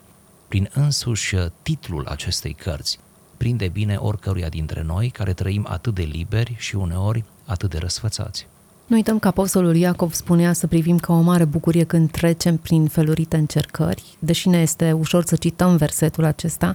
prin 0.48 0.70
însuși 0.74 1.36
titlul 1.62 2.08
acestei 2.08 2.54
cărți, 2.54 3.00
prinde 3.38 3.68
bine 3.68 3.96
oricăruia 3.96 4.50
dintre 4.50 4.82
noi 4.82 5.10
care 5.10 5.34
trăim 5.34 5.66
atât 5.70 5.94
de 5.94 6.04
liberi 6.04 6.56
și 6.58 6.76
uneori 6.76 7.24
atât 7.46 7.70
de 7.70 7.78
răsfățați. 7.78 8.48
Nu 8.88 8.96
uităm 8.96 9.20
că 9.20 9.28
Apostolul 9.28 9.76
Iacov 9.76 10.14
spunea 10.14 10.54
să 10.54 10.68
privim 10.68 10.98
ca 10.98 11.14
o 11.14 11.22
mare 11.22 11.46
bucurie 11.46 11.84
când 11.84 12.12
trecem 12.12 12.58
prin 12.58 12.86
felurite 12.86 13.38
încercări, 13.38 14.04
deși 14.20 14.50
ne 14.50 14.62
este 14.62 14.92
ușor 14.92 15.24
să 15.26 15.36
cităm 15.36 15.76
versetul 15.76 16.24
acesta, 16.24 16.74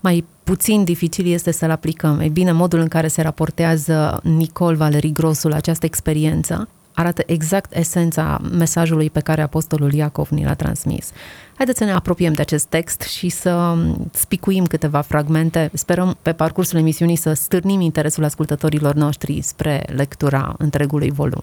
mai 0.00 0.24
puțin 0.44 0.84
dificil 0.84 1.26
este 1.26 1.50
să-l 1.50 1.70
aplicăm. 1.70 2.20
Ei 2.20 2.28
bine, 2.28 2.52
modul 2.52 2.78
în 2.78 2.88
care 2.88 3.08
se 3.08 3.22
raportează 3.22 4.20
Nicol 4.22 4.76
Valerii 4.76 5.12
Grosul 5.12 5.52
această 5.52 5.86
experiență 5.86 6.68
arată 6.94 7.22
exact 7.26 7.76
esența 7.76 8.40
mesajului 8.52 9.10
pe 9.10 9.20
care 9.20 9.42
Apostolul 9.42 9.92
Iacov 9.92 10.28
ni 10.28 10.44
l-a 10.44 10.54
transmis. 10.54 11.10
Haideți 11.56 11.78
să 11.78 11.84
ne 11.84 11.92
apropiem 11.92 12.32
de 12.32 12.40
acest 12.40 12.64
text 12.64 13.00
și 13.00 13.28
să 13.28 13.76
spicuim 14.12 14.66
câteva 14.66 15.00
fragmente. 15.00 15.70
Sperăm 15.72 16.16
pe 16.22 16.32
parcursul 16.32 16.78
emisiunii 16.78 17.16
să 17.16 17.32
stârnim 17.32 17.80
interesul 17.80 18.24
ascultătorilor 18.24 18.94
noștri 18.94 19.40
spre 19.40 19.84
lectura 19.86 20.54
întregului 20.58 21.10
volum. 21.10 21.42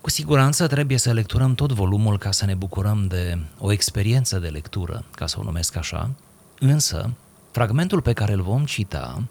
Cu 0.00 0.10
siguranță 0.10 0.66
trebuie 0.66 0.98
să 0.98 1.12
lecturăm 1.12 1.54
tot 1.54 1.72
volumul 1.72 2.18
ca 2.18 2.30
să 2.30 2.44
ne 2.44 2.54
bucurăm 2.54 3.04
de 3.08 3.38
o 3.58 3.72
experiență 3.72 4.38
de 4.38 4.48
lectură, 4.48 5.04
ca 5.14 5.26
să 5.26 5.36
o 5.40 5.42
numesc 5.42 5.76
așa, 5.76 6.10
însă 6.58 7.10
fragmentul 7.50 8.00
pe 8.00 8.12
care 8.12 8.32
îl 8.32 8.42
vom 8.42 8.64
cita 8.64 9.22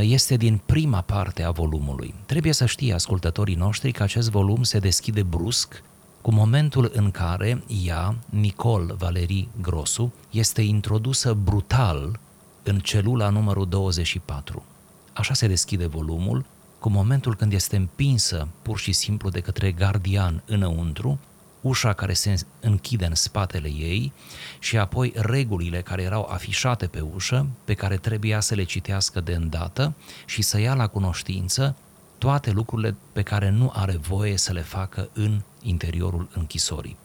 este 0.00 0.36
din 0.36 0.60
prima 0.66 1.00
parte 1.00 1.42
a 1.42 1.50
volumului. 1.50 2.14
Trebuie 2.26 2.52
să 2.52 2.66
știe 2.66 2.92
ascultătorii 2.92 3.54
noștri 3.54 3.92
că 3.92 4.02
acest 4.02 4.30
volum 4.30 4.62
se 4.62 4.78
deschide 4.78 5.22
brusc 5.22 5.82
cu 6.26 6.32
momentul 6.32 6.90
în 6.94 7.10
care 7.10 7.62
ea, 7.84 8.16
Nicol 8.26 8.94
Valerii 8.98 9.48
Grosu, 9.60 10.12
este 10.30 10.62
introdusă 10.62 11.34
brutal 11.34 12.18
în 12.62 12.78
celula 12.78 13.28
numărul 13.28 13.68
24. 13.68 14.64
Așa 15.12 15.34
se 15.34 15.46
deschide 15.46 15.86
volumul, 15.86 16.44
cu 16.78 16.88
momentul 16.88 17.36
când 17.36 17.52
este 17.52 17.76
împinsă 17.76 18.48
pur 18.62 18.78
și 18.78 18.92
simplu 18.92 19.28
de 19.28 19.40
către 19.40 19.72
gardian 19.72 20.42
înăuntru 20.46 21.18
ușa 21.66 21.92
care 21.92 22.12
se 22.12 22.34
închide 22.60 23.06
în 23.06 23.14
spatele 23.14 23.68
ei 23.68 24.12
și 24.58 24.78
apoi 24.78 25.12
regulile 25.16 25.82
care 25.82 26.02
erau 26.02 26.28
afișate 26.30 26.86
pe 26.86 27.00
ușă, 27.00 27.46
pe 27.64 27.74
care 27.74 27.96
trebuia 27.96 28.40
să 28.40 28.54
le 28.54 28.64
citească 28.64 29.20
de 29.20 29.34
îndată 29.34 29.94
și 30.26 30.42
să 30.42 30.60
ia 30.60 30.74
la 30.74 30.86
cunoștință 30.86 31.76
toate 32.18 32.50
lucrurile 32.50 32.96
pe 33.12 33.22
care 33.22 33.50
nu 33.50 33.72
are 33.74 33.96
voie 33.96 34.36
să 34.36 34.52
le 34.52 34.62
facă 34.62 35.08
în 35.12 35.40
interiorul 35.62 36.28
închisorii. 36.32 36.96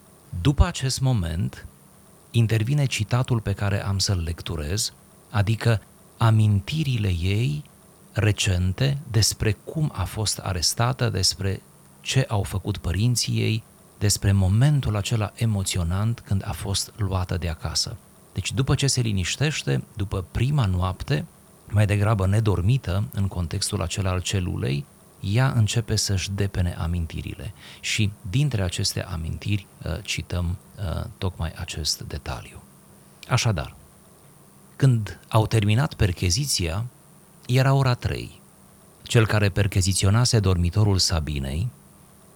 După 0.41 0.65
acest 0.65 0.99
moment, 0.99 1.65
intervine 2.31 2.85
citatul 2.85 3.39
pe 3.39 3.53
care 3.53 3.85
am 3.85 3.97
să-l 3.97 4.21
lecturez, 4.25 4.93
adică 5.29 5.81
amintirile 6.17 7.07
ei 7.07 7.63
recente 8.11 8.97
despre 9.11 9.51
cum 9.51 9.91
a 9.95 10.03
fost 10.03 10.37
arestată, 10.37 11.09
despre 11.09 11.61
ce 12.01 12.25
au 12.27 12.43
făcut 12.43 12.77
părinții 12.77 13.39
ei, 13.39 13.63
despre 14.01 14.31
momentul 14.31 14.95
acela 14.95 15.31
emoționant 15.35 16.19
când 16.19 16.43
a 16.45 16.51
fost 16.51 16.93
luată 16.95 17.37
de 17.37 17.49
acasă. 17.49 17.95
Deci 18.33 18.53
după 18.53 18.75
ce 18.75 18.87
se 18.87 19.01
liniștește, 19.01 19.83
după 19.95 20.25
prima 20.31 20.65
noapte, 20.65 21.25
mai 21.69 21.85
degrabă 21.85 22.27
nedormită 22.27 23.03
în 23.13 23.27
contextul 23.27 23.81
acela 23.81 24.09
al 24.09 24.21
celulei, 24.21 24.85
ea 25.19 25.51
începe 25.55 25.95
să-și 25.95 26.31
depene 26.31 26.75
amintirile 26.77 27.53
și 27.79 28.11
dintre 28.29 28.63
aceste 28.63 29.03
amintiri 29.03 29.67
uh, 29.83 29.97
cităm 30.03 30.57
uh, 30.77 31.03
tocmai 31.17 31.53
acest 31.55 32.01
detaliu. 32.01 32.61
Așadar, 33.27 33.75
când 34.75 35.19
au 35.27 35.47
terminat 35.47 35.93
percheziția, 35.93 36.85
era 37.47 37.73
ora 37.73 37.93
3. 37.93 38.41
Cel 39.03 39.27
care 39.27 39.49
percheziționase 39.49 40.39
dormitorul 40.39 40.97
Sabinei 40.97 41.69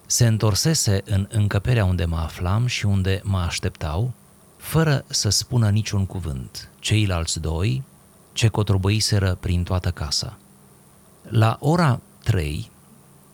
se 0.05 0.27
întorsese 0.27 1.01
în 1.05 1.27
încăperea 1.31 1.85
unde 1.85 2.05
mă 2.05 2.17
aflam 2.17 2.65
și 2.65 2.85
unde 2.85 3.21
mă 3.23 3.37
așteptau, 3.37 4.11
fără 4.57 5.05
să 5.07 5.29
spună 5.29 5.69
niciun 5.69 6.05
cuvânt. 6.05 6.69
Ceilalți 6.79 7.39
doi 7.39 7.83
ce 8.33 8.47
cotrobăiseră 8.47 9.37
prin 9.39 9.63
toată 9.63 9.91
casa. 9.91 10.37
La 11.29 11.57
ora 11.59 11.99
3 12.23 12.71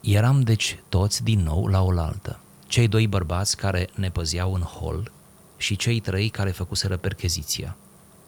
eram 0.00 0.40
deci 0.40 0.78
toți 0.88 1.22
din 1.22 1.42
nou 1.42 1.66
la 1.66 1.82
oaltă. 1.82 2.38
cei 2.66 2.88
doi 2.88 3.06
bărbați 3.06 3.56
care 3.56 3.88
ne 3.94 4.10
păzeau 4.10 4.54
în 4.54 4.60
hol 4.60 5.12
și 5.56 5.76
cei 5.76 6.00
trei 6.00 6.28
care 6.28 6.50
făcuseră 6.50 6.96
percheziția. 6.96 7.76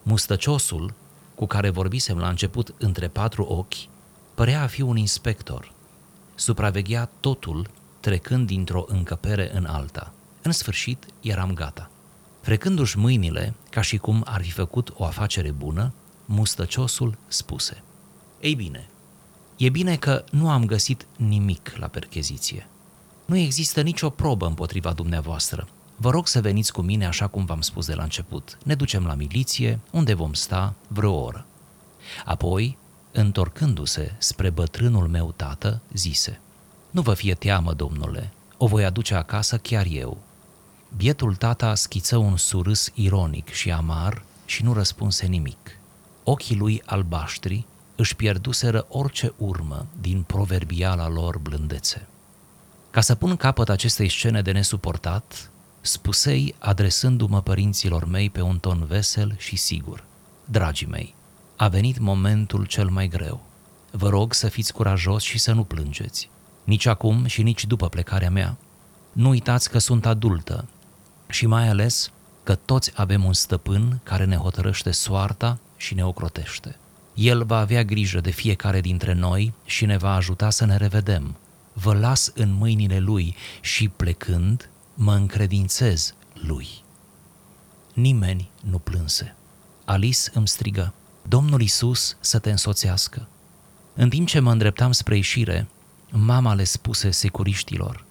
Mustăciosul, 0.03 0.95
cu 1.35 1.47
care 1.47 1.71
vorbisem 1.71 2.19
la 2.19 2.29
început 2.29 2.75
între 2.79 3.09
patru 3.09 3.45
ochi, 3.45 3.89
părea 4.35 4.63
a 4.63 4.67
fi 4.67 4.83
un 4.83 4.97
inspector. 4.97 5.73
Supraveghea 6.35 7.11
totul 7.21 7.71
trecând 8.05 8.47
dintr-o 8.47 8.85
încăpere 8.89 9.57
în 9.57 9.65
alta. 9.65 10.13
În 10.43 10.53
sfârșit, 10.53 11.07
eram 11.21 11.53
gata. 11.55 11.91
Frecându-și 12.41 12.99
mâinile, 12.99 13.55
ca 13.71 13.81
și 13.81 13.97
cum 13.97 14.23
ar 14.27 14.43
fi 14.43 14.51
făcut 14.51 14.93
o 14.97 15.05
afacere 15.05 15.51
bună, 15.51 15.93
mustăciosul 16.25 17.19
spuse 17.29 17.83
Ei 18.41 18.55
bine, 18.55 18.89
e 19.57 19.69
bine 19.69 19.97
că 19.97 20.25
nu 20.31 20.51
am 20.51 20.65
găsit 20.67 21.07
nimic 21.17 21.73
la 21.77 21.87
percheziție. 21.87 22.67
Nu 23.25 23.37
există 23.37 23.81
nicio 23.81 24.11
probă 24.11 24.47
împotriva 24.47 24.93
dumneavoastră. 24.93 25.69
Vă 25.97 26.11
rog 26.11 26.27
să 26.27 26.41
veniți 26.41 26.73
cu 26.73 26.81
mine 26.81 27.07
așa 27.07 27.27
cum 27.27 27.45
v-am 27.45 27.61
spus 27.61 27.87
de 27.87 27.95
la 27.95 28.03
început. 28.03 28.59
Ne 28.65 28.75
ducem 28.75 29.07
la 29.07 29.15
miliție, 29.15 29.81
unde 29.91 30.15
vom 30.15 30.33
sta 30.33 30.75
vreo 30.89 31.13
oră. 31.13 31.47
Apoi, 32.25 32.79
întorcându-se 33.13 34.15
spre 34.19 34.51
bătrânul 34.51 35.09
meu 35.09 35.33
tată, 35.37 35.81
zise 35.93 36.39
Nu 36.95 37.03
vă 37.03 37.15
fie 37.15 37.35
teamă, 37.35 37.73
domnule, 37.73 38.33
o 38.57 38.67
voi 38.67 38.85
aduce 38.85 39.15
acasă 39.15 39.59
chiar 39.59 39.87
eu. 39.91 40.19
Bietul 40.97 41.35
tata 41.35 41.75
schiță 41.75 42.17
un 42.17 42.37
surâs 42.37 42.91
ironic 42.95 43.49
și 43.49 43.71
amar 43.71 44.23
și 44.45 44.63
nu 44.63 44.73
răspunse 44.73 45.27
nimic. 45.27 45.79
Ochii 46.25 46.57
lui 46.57 46.83
albaștri 46.85 47.67
își 47.97 48.17
pierduseră 48.17 48.87
orice 48.89 49.35
urmă 49.37 49.87
din 50.01 50.23
proverbiala 50.23 51.09
lor 51.09 51.39
blândețe. 51.39 52.07
Ca 52.91 53.01
să 53.01 53.15
pun 53.15 53.37
capăt 53.37 53.69
acestei 53.69 54.09
scene 54.09 54.43
de 54.43 54.53
nesuportat, 54.53 55.51
spusei 55.81 56.55
adresându-mă 56.59 57.43
părinților 57.43 58.05
mei 58.05 58.31
pe 58.31 58.41
un 58.41 58.59
ton 58.59 58.85
vesel 58.87 59.35
și 59.39 59.57
sigur. 59.57 60.05
Dragii 60.45 60.87
mei, 60.87 61.15
a 61.57 61.69
venit 61.69 61.99
momentul 61.99 62.65
cel 62.65 62.89
mai 62.89 63.09
greu. 63.09 63.43
Vă 63.91 64.09
rog 64.09 64.35
să 64.35 64.49
fiți 64.49 64.73
curajos 64.73 65.23
și 65.23 65.39
să 65.39 65.53
nu 65.53 65.65
plângeți. 65.65 66.33
Nici 66.65 66.87
acum 66.87 67.27
și 67.27 67.43
nici 67.43 67.67
după 67.67 67.89
plecarea 67.89 68.31
mea. 68.31 68.57
Nu 69.13 69.29
uitați 69.29 69.71
că 69.71 69.79
sunt 69.79 70.07
adultă 70.07 70.69
și 71.29 71.47
mai 71.47 71.69
ales 71.69 72.11
că 72.43 72.55
toți 72.55 72.93
avem 72.95 73.25
un 73.25 73.33
stăpân 73.33 74.01
care 74.03 74.25
ne 74.25 74.37
hotărăște 74.37 74.91
soarta 74.91 75.59
și 75.77 75.95
ne 75.95 76.05
ocrotește. 76.05 76.77
El 77.15 77.45
va 77.45 77.59
avea 77.59 77.85
grijă 77.85 78.21
de 78.21 78.31
fiecare 78.31 78.81
dintre 78.81 79.13
noi 79.13 79.53
și 79.65 79.85
ne 79.85 79.97
va 79.97 80.15
ajuta 80.15 80.51
să 80.51 80.65
ne 80.65 80.77
revedem. 80.77 81.37
Vă 81.73 81.95
las 81.95 82.33
în 82.35 82.53
mâinile 82.53 82.99
lui 82.99 83.37
și 83.61 83.89
plecând, 83.89 84.71
mă 84.95 85.15
încredințez 85.15 86.15
lui. 86.33 86.69
Nimeni 87.93 88.51
nu 88.61 88.79
plânse. 88.79 89.35
Alice 89.85 90.31
îmi 90.33 90.49
strigă, 90.49 90.95
Domnul 91.29 91.61
Isus 91.61 92.17
să 92.21 92.39
te 92.39 92.51
însoțească. 92.51 93.29
În 93.95 94.09
timp 94.09 94.29
ce 94.29 94.41
mă 94.41 94.51
îndreptam 94.51 94.93
spre 94.93 95.17
ieșire, 95.17 95.69
mama 96.17 96.55
le 96.55 96.65
spuse 96.65 97.11
securiștilor, 97.11 98.05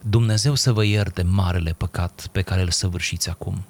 Dumnezeu 0.00 0.54
să 0.54 0.72
vă 0.72 0.84
ierte 0.84 1.22
marele 1.22 1.72
păcat 1.72 2.28
pe 2.32 2.42
care 2.42 2.62
îl 2.62 2.70
săvârșiți 2.70 3.28
acum. 3.28 3.64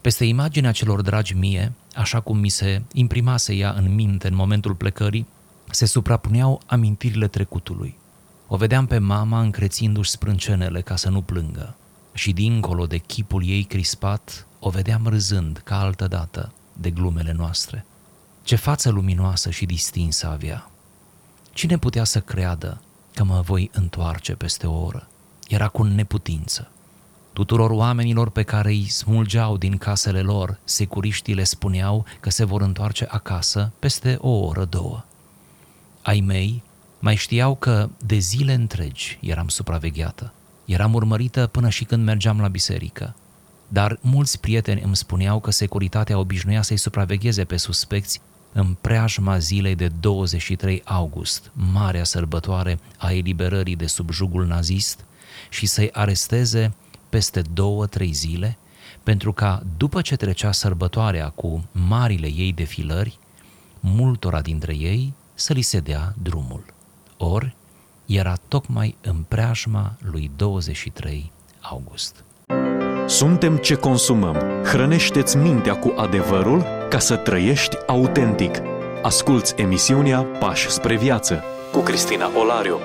Peste 0.00 0.24
imaginea 0.24 0.72
celor 0.72 1.00
dragi 1.00 1.34
mie, 1.34 1.72
așa 1.94 2.20
cum 2.20 2.38
mi 2.38 2.48
se 2.48 2.82
imprimase 2.92 3.54
ea 3.54 3.70
în 3.70 3.94
minte 3.94 4.28
în 4.28 4.34
momentul 4.34 4.74
plecării, 4.74 5.26
se 5.70 5.86
suprapuneau 5.86 6.62
amintirile 6.66 7.28
trecutului. 7.28 7.96
O 8.46 8.56
vedeam 8.56 8.86
pe 8.86 8.98
mama 8.98 9.40
încrețindu-și 9.40 10.10
sprâncenele 10.10 10.80
ca 10.80 10.96
să 10.96 11.08
nu 11.08 11.22
plângă 11.22 11.76
și 12.12 12.32
dincolo 12.32 12.86
de 12.86 12.98
chipul 12.98 13.46
ei 13.46 13.62
crispat, 13.62 14.46
o 14.58 14.70
vedeam 14.70 15.06
râzând 15.06 15.60
ca 15.64 15.80
altă 15.80 16.08
dată 16.08 16.52
de 16.72 16.90
glumele 16.90 17.32
noastre. 17.32 17.86
Ce 18.42 18.56
față 18.56 18.90
luminoasă 18.90 19.50
și 19.50 19.66
distinsă 19.66 20.26
avea! 20.28 20.69
Cine 21.52 21.78
putea 21.78 22.04
să 22.04 22.20
creadă 22.20 22.80
că 23.14 23.24
mă 23.24 23.40
voi 23.40 23.70
întoarce 23.72 24.34
peste 24.34 24.66
o 24.66 24.84
oră? 24.84 25.08
Era 25.48 25.68
cu 25.68 25.82
neputință. 25.82 26.70
Tuturor 27.32 27.70
oamenilor 27.70 28.30
pe 28.30 28.42
care 28.42 28.68
îi 28.68 28.88
smulgeau 28.88 29.56
din 29.56 29.76
casele 29.76 30.20
lor, 30.20 30.58
securiștii 30.64 31.34
le 31.34 31.44
spuneau 31.44 32.04
că 32.20 32.30
se 32.30 32.44
vor 32.44 32.60
întoarce 32.60 33.06
acasă 33.10 33.72
peste 33.78 34.18
o 34.20 34.30
oră, 34.30 34.64
două. 34.64 35.04
Ai 36.02 36.20
mei 36.20 36.62
mai 36.98 37.16
știau 37.16 37.54
că 37.54 37.88
de 38.06 38.18
zile 38.18 38.52
întregi 38.52 39.18
eram 39.20 39.48
supravegheată. 39.48 40.32
Eram 40.64 40.94
urmărită 40.94 41.46
până 41.46 41.68
și 41.68 41.84
când 41.84 42.04
mergeam 42.04 42.40
la 42.40 42.48
biserică. 42.48 43.14
Dar 43.68 43.98
mulți 44.00 44.40
prieteni 44.40 44.80
îmi 44.80 44.96
spuneau 44.96 45.40
că 45.40 45.50
securitatea 45.50 46.18
obișnuia 46.18 46.62
să-i 46.62 46.76
supravegheze 46.76 47.44
pe 47.44 47.56
suspecți 47.56 48.20
în 48.52 48.76
preajma 48.80 49.38
zilei 49.38 49.74
de 49.74 49.88
23 49.88 50.82
august, 50.84 51.50
marea 51.72 52.04
sărbătoare 52.04 52.78
a 52.96 53.12
eliberării 53.12 53.76
de 53.76 53.86
sub 53.86 54.10
jugul 54.10 54.46
nazist, 54.46 55.04
și 55.48 55.66
să-i 55.66 55.90
aresteze 55.92 56.74
peste 57.08 57.42
două-trei 57.52 58.12
zile, 58.12 58.58
pentru 59.02 59.32
ca, 59.32 59.62
după 59.76 60.00
ce 60.00 60.16
trecea 60.16 60.52
sărbătoarea 60.52 61.28
cu 61.28 61.64
marile 61.72 62.26
ei 62.26 62.52
defilări, 62.52 63.18
multora 63.80 64.40
dintre 64.40 64.76
ei 64.76 65.12
să 65.34 65.52
li 65.52 65.62
se 65.62 65.80
dea 65.80 66.14
drumul. 66.22 66.64
Ori, 67.16 67.56
era 68.06 68.34
tocmai 68.48 68.96
în 69.00 69.22
preajma 69.28 69.96
lui 70.00 70.30
23 70.36 71.32
august. 71.60 72.24
Suntem 73.10 73.56
ce 73.56 73.74
consumăm. 73.74 74.36
Hrănește-ți 74.64 75.36
mintea 75.36 75.76
cu 75.76 75.94
adevărul 75.96 76.64
ca 76.90 76.98
să 76.98 77.16
trăiești 77.16 77.76
autentic. 77.86 78.54
Asculți 79.02 79.54
emisiunea 79.56 80.20
Pași 80.22 80.68
spre 80.68 80.96
viață 80.96 81.42
cu 81.72 81.78
Cristina 81.78 82.30
Olariu. 82.38 82.78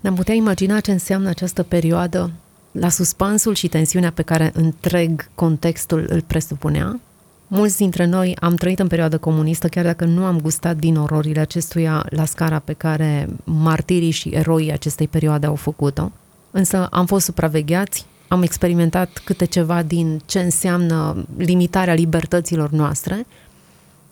Ne-am 0.00 0.14
putea 0.14 0.34
imagina 0.34 0.80
ce 0.80 0.92
înseamnă 0.92 1.28
această 1.28 1.62
perioadă 1.62 2.30
la 2.72 2.88
suspansul 2.88 3.54
și 3.54 3.68
tensiunea 3.68 4.12
pe 4.12 4.22
care 4.22 4.50
întreg 4.54 5.28
contextul 5.34 6.06
îl 6.08 6.20
presupunea. 6.20 7.00
Mulți 7.46 7.76
dintre 7.76 8.04
noi 8.04 8.36
am 8.40 8.54
trăit 8.54 8.78
în 8.78 8.86
perioada 8.86 9.16
comunistă, 9.16 9.68
chiar 9.68 9.84
dacă 9.84 10.04
nu 10.04 10.24
am 10.24 10.40
gustat 10.40 10.76
din 10.76 10.96
ororile 10.96 11.40
acestuia 11.40 12.06
la 12.10 12.24
scara 12.24 12.58
pe 12.58 12.72
care 12.72 13.28
martirii 13.44 14.10
și 14.10 14.28
eroii 14.28 14.72
acestei 14.72 15.08
perioade 15.08 15.46
au 15.46 15.54
făcut-o. 15.54 16.12
Însă 16.50 16.86
am 16.90 17.06
fost 17.06 17.24
supravegheați, 17.24 18.06
am 18.28 18.42
experimentat 18.42 19.20
câte 19.24 19.44
ceva 19.44 19.82
din 19.82 20.20
ce 20.26 20.40
înseamnă 20.40 21.26
limitarea 21.36 21.94
libertăților 21.94 22.70
noastre. 22.70 23.26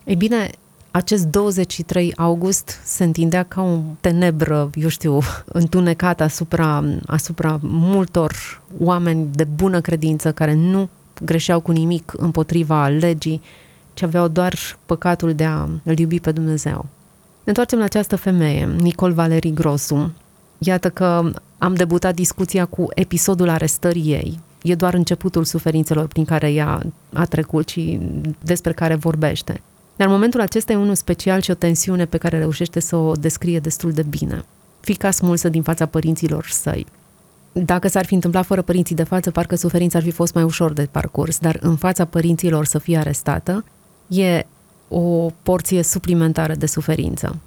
Ei 0.03 0.15
bine, 0.15 0.49
acest 0.91 1.25
23 1.25 2.13
august 2.15 2.79
se 2.83 3.03
întindea 3.03 3.43
ca 3.43 3.61
o 3.61 3.79
tenebră, 4.01 4.69
eu 4.73 4.87
știu, 4.87 5.19
întunecată 5.45 6.23
asupra, 6.23 6.83
asupra 7.05 7.59
multor 7.61 8.61
oameni 8.79 9.27
de 9.31 9.43
bună 9.43 9.81
credință 9.81 10.31
care 10.31 10.53
nu 10.53 10.89
greșeau 11.23 11.59
cu 11.59 11.71
nimic 11.71 12.13
împotriva 12.17 12.87
legii, 12.87 13.41
ci 13.93 14.01
aveau 14.01 14.27
doar 14.27 14.55
păcatul 14.85 15.33
de 15.33 15.43
a 15.43 15.67
îl 15.83 15.99
iubi 15.99 16.19
pe 16.19 16.31
Dumnezeu. 16.31 16.85
Ne 17.43 17.53
întoarcem 17.53 17.79
la 17.79 17.85
această 17.85 18.15
femeie, 18.15 18.69
Nicol 18.77 19.11
Valerii 19.11 19.53
Grosu. 19.53 20.11
Iată 20.57 20.89
că 20.89 21.31
am 21.57 21.73
debutat 21.73 22.15
discuția 22.15 22.65
cu 22.65 22.85
episodul 22.89 23.49
arestării 23.49 24.11
ei. 24.11 24.39
E 24.61 24.75
doar 24.75 24.93
începutul 24.93 25.43
suferințelor 25.43 26.07
prin 26.07 26.25
care 26.25 26.51
ea 26.51 26.81
a 27.13 27.25
trecut 27.25 27.69
și 27.69 27.99
despre 28.41 28.73
care 28.73 28.95
vorbește. 28.95 29.61
Dar 29.95 30.07
momentul 30.07 30.41
acesta 30.41 30.71
e 30.71 30.75
unul 30.75 30.95
special 30.95 31.41
și 31.41 31.51
o 31.51 31.53
tensiune 31.53 32.05
pe 32.05 32.17
care 32.17 32.37
reușește 32.37 32.79
să 32.79 32.95
o 32.95 33.11
descrie 33.11 33.59
destul 33.59 33.91
de 33.91 34.03
bine. 34.03 34.45
Fica 34.79 35.11
smulsă 35.11 35.49
din 35.49 35.61
fața 35.61 35.85
părinților 35.85 36.45
săi. 36.49 36.85
Dacă 37.51 37.87
s-ar 37.87 38.05
fi 38.05 38.13
întâmplat 38.13 38.45
fără 38.45 38.61
părinții 38.61 38.95
de 38.95 39.03
față, 39.03 39.31
parcă 39.31 39.55
suferința 39.55 39.97
ar 39.97 40.03
fi 40.03 40.11
fost 40.11 40.33
mai 40.33 40.43
ușor 40.43 40.73
de 40.73 40.87
parcurs, 40.91 41.37
dar 41.37 41.57
în 41.61 41.75
fața 41.75 42.05
părinților 42.05 42.65
să 42.65 42.77
fie 42.77 42.97
arestată 42.97 43.65
e 44.07 44.45
o 44.87 45.31
porție 45.43 45.83
suplimentară 45.83 46.55
de 46.55 46.65
suferință. 46.65 47.37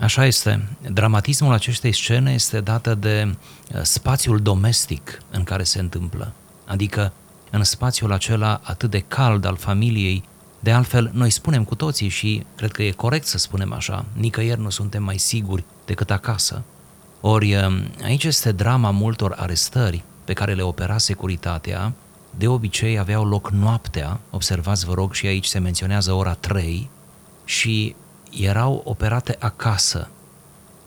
Așa 0.00 0.26
este. 0.26 0.68
Dramatismul 0.92 1.52
acestei 1.52 1.92
scene 1.92 2.32
este 2.32 2.60
dată 2.60 2.94
de 2.94 3.34
uh, 3.74 3.80
spațiul 3.82 4.38
domestic 4.38 5.22
în 5.30 5.44
care 5.44 5.62
se 5.62 5.78
întâmplă. 5.78 6.32
Adică 6.66 7.12
în 7.50 7.64
spațiul 7.64 8.12
acela 8.12 8.60
atât 8.62 8.90
de 8.90 8.98
cald 8.98 9.44
al 9.44 9.56
familiei, 9.56 10.24
de 10.60 10.72
altfel, 10.72 11.10
noi 11.12 11.30
spunem 11.30 11.64
cu 11.64 11.74
toții 11.74 12.08
și 12.08 12.46
cred 12.56 12.72
că 12.72 12.82
e 12.82 12.90
corect 12.90 13.26
să 13.26 13.38
spunem 13.38 13.72
așa, 13.72 14.04
nicăieri 14.12 14.60
nu 14.60 14.70
suntem 14.70 15.02
mai 15.02 15.18
siguri 15.18 15.64
decât 15.84 16.10
acasă. 16.10 16.62
Ori 17.20 17.54
um, 17.54 17.82
aici 18.04 18.24
este 18.24 18.52
drama 18.52 18.90
multor 18.90 19.34
arestări 19.38 20.02
pe 20.24 20.32
care 20.32 20.54
le 20.54 20.62
opera 20.62 20.98
securitatea, 20.98 21.92
de 22.38 22.48
obicei 22.48 22.98
aveau 22.98 23.24
loc 23.24 23.50
noaptea, 23.50 24.20
observați 24.30 24.84
vă 24.84 24.94
rog 24.94 25.12
și 25.12 25.26
aici 25.26 25.46
se 25.46 25.58
menționează 25.58 26.12
ora 26.12 26.34
3, 26.34 26.90
și 27.44 27.94
erau 28.30 28.82
operate 28.84 29.36
acasă 29.38 30.08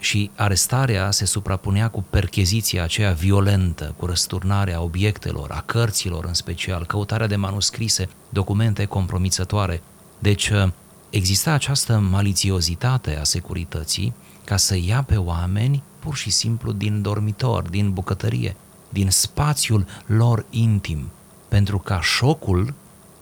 și 0.03 0.31
arestarea 0.35 1.11
se 1.11 1.25
suprapunea 1.25 1.89
cu 1.89 2.05
percheziția 2.09 2.83
aceea 2.83 3.11
violentă, 3.11 3.93
cu 3.97 4.05
răsturnarea 4.05 4.81
obiectelor, 4.81 5.51
a 5.51 5.63
cărților 5.65 6.25
în 6.25 6.33
special, 6.33 6.85
căutarea 6.85 7.27
de 7.27 7.35
manuscrise, 7.35 8.09
documente 8.29 8.85
compromițătoare. 8.85 9.81
Deci 10.19 10.51
exista 11.09 11.51
această 11.51 11.97
malițiozitate 11.97 13.17
a 13.17 13.23
securității 13.23 14.13
ca 14.43 14.57
să 14.57 14.77
ia 14.81 15.03
pe 15.03 15.17
oameni 15.17 15.83
pur 15.99 16.15
și 16.15 16.29
simplu 16.29 16.71
din 16.71 17.01
dormitor, 17.01 17.69
din 17.69 17.91
bucătărie, 17.91 18.55
din 18.89 19.09
spațiul 19.09 19.85
lor 20.05 20.45
intim, 20.49 21.11
pentru 21.47 21.79
ca 21.79 22.01
șocul 22.01 22.73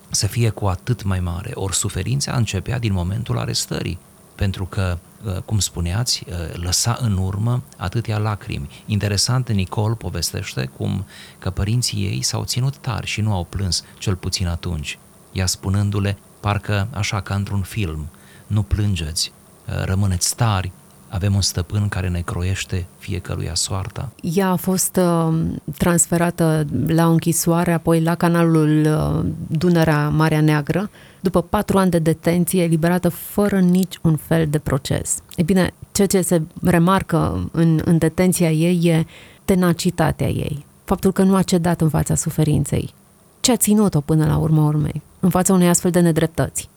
să 0.09 0.27
fie 0.27 0.49
cu 0.49 0.65
atât 0.65 1.03
mai 1.03 1.19
mare. 1.19 1.51
Ori 1.53 1.75
suferința 1.75 2.35
începea 2.35 2.79
din 2.79 2.93
momentul 2.93 3.37
arestării, 3.37 3.99
pentru 4.41 4.65
că, 4.65 4.97
uh, 5.25 5.37
cum 5.45 5.59
spuneați, 5.59 6.23
uh, 6.27 6.33
lăsa 6.53 6.97
în 7.01 7.17
urmă 7.17 7.63
atâtea 7.77 8.17
lacrimi. 8.17 8.69
Interesant, 8.85 9.51
Nicol 9.51 9.95
povestește 9.95 10.69
cum 10.77 11.05
că 11.39 11.49
părinții 11.49 12.03
ei 12.03 12.21
s-au 12.21 12.43
ținut 12.43 12.77
tari 12.77 13.07
și 13.07 13.21
nu 13.21 13.33
au 13.33 13.43
plâns, 13.43 13.83
cel 13.97 14.15
puțin 14.15 14.47
atunci, 14.47 14.99
ea 15.31 15.45
spunându-le, 15.45 16.17
parcă 16.39 16.87
așa 16.93 17.21
ca 17.21 17.35
într-un 17.35 17.61
film, 17.61 18.09
nu 18.47 18.63
plângeți, 18.63 19.31
uh, 19.67 19.83
rămâneți 19.83 20.35
tari, 20.35 20.71
avem 21.11 21.35
un 21.35 21.41
stăpân 21.41 21.87
care 21.89 22.09
ne 22.09 22.21
croiește 22.21 22.85
fiecăruia 22.97 23.55
soarta. 23.55 24.11
Ea 24.21 24.49
a 24.49 24.55
fost 24.55 24.95
uh, 24.95 25.33
transferată 25.77 26.65
la 26.87 27.05
închisoare, 27.05 27.71
apoi 27.71 28.01
la 28.01 28.15
canalul 28.15 28.85
uh, 28.85 29.25
Dunărea 29.47 30.09
Marea 30.09 30.41
Neagră, 30.41 30.89
după 31.19 31.41
patru 31.41 31.77
ani 31.77 31.91
de 31.91 31.99
detenție, 31.99 32.63
eliberată 32.63 33.09
fără 33.09 33.59
nici 33.59 33.99
un 34.01 34.15
fel 34.15 34.47
de 34.49 34.59
proces. 34.59 35.17
E 35.35 35.43
bine, 35.43 35.73
ceea 35.91 36.07
ce 36.07 36.21
se 36.21 36.41
remarcă 36.63 37.49
în, 37.51 37.81
în 37.85 37.97
detenția 37.97 38.51
ei 38.51 38.87
e 38.87 39.05
tenacitatea 39.45 40.27
ei, 40.27 40.65
faptul 40.83 41.11
că 41.11 41.23
nu 41.23 41.35
a 41.35 41.41
cedat 41.41 41.81
în 41.81 41.89
fața 41.89 42.15
suferinței. 42.15 42.93
Ce 43.39 43.51
a 43.51 43.55
ținut-o 43.55 44.01
până 44.01 44.25
la 44.25 44.37
urmă 44.37 44.61
urmei, 44.61 45.01
în 45.19 45.29
fața 45.29 45.53
unei 45.53 45.69
astfel 45.69 45.91
de 45.91 45.99
nedreptăți? 45.99 46.69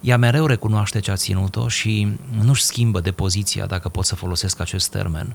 Ea 0.00 0.16
mereu 0.16 0.46
recunoaște 0.46 1.00
ce 1.00 1.10
a 1.10 1.16
ținut-o 1.16 1.68
și 1.68 2.08
nu-și 2.42 2.62
schimbă 2.62 3.00
de 3.00 3.10
poziția, 3.10 3.66
dacă 3.66 3.88
pot 3.88 4.04
să 4.04 4.14
folosesc 4.14 4.60
acest 4.60 4.90
termen. 4.90 5.34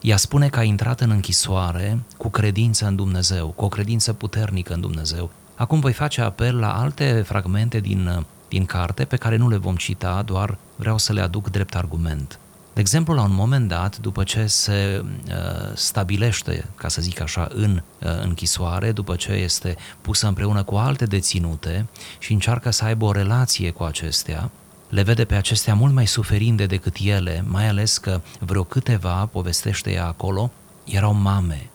Ea 0.00 0.16
spune 0.16 0.48
că 0.48 0.58
a 0.58 0.62
intrat 0.62 1.00
în 1.00 1.10
închisoare 1.10 1.98
cu 2.16 2.28
credință 2.28 2.86
în 2.86 2.96
Dumnezeu, 2.96 3.48
cu 3.48 3.64
o 3.64 3.68
credință 3.68 4.12
puternică 4.12 4.72
în 4.74 4.80
Dumnezeu. 4.80 5.30
Acum 5.54 5.80
voi 5.80 5.92
face 5.92 6.20
apel 6.20 6.58
la 6.58 6.80
alte 6.80 7.22
fragmente 7.26 7.80
din, 7.80 8.26
din 8.48 8.64
carte 8.64 9.04
pe 9.04 9.16
care 9.16 9.36
nu 9.36 9.48
le 9.48 9.56
vom 9.56 9.76
cita, 9.76 10.22
doar 10.22 10.58
vreau 10.76 10.98
să 10.98 11.12
le 11.12 11.20
aduc 11.20 11.50
drept 11.50 11.74
argument. 11.74 12.38
De 12.74 12.80
exemplu, 12.80 13.14
la 13.14 13.22
un 13.22 13.34
moment 13.34 13.68
dat, 13.68 13.98
după 13.98 14.22
ce 14.22 14.46
se 14.46 15.04
uh, 15.04 15.34
stabilește, 15.74 16.68
ca 16.74 16.88
să 16.88 17.00
zic 17.00 17.20
așa, 17.20 17.48
în 17.54 17.74
uh, 17.74 18.08
închisoare, 18.22 18.92
după 18.92 19.16
ce 19.16 19.32
este 19.32 19.76
pusă 20.00 20.26
împreună 20.26 20.62
cu 20.62 20.74
alte 20.74 21.04
deținute 21.04 21.86
și 22.18 22.32
încearcă 22.32 22.70
să 22.70 22.84
aibă 22.84 23.04
o 23.04 23.12
relație 23.12 23.70
cu 23.70 23.82
acestea, 23.82 24.50
le 24.88 25.02
vede 25.02 25.24
pe 25.24 25.34
acestea 25.34 25.74
mult 25.74 25.92
mai 25.92 26.06
suferinde 26.06 26.66
decât 26.66 26.96
ele, 27.02 27.44
mai 27.46 27.68
ales 27.68 27.98
că 27.98 28.20
vreo 28.38 28.64
câteva, 28.64 29.26
povestește 29.26 29.92
ea 29.92 30.06
acolo, 30.06 30.50
erau 30.84 31.14
mame 31.14 31.70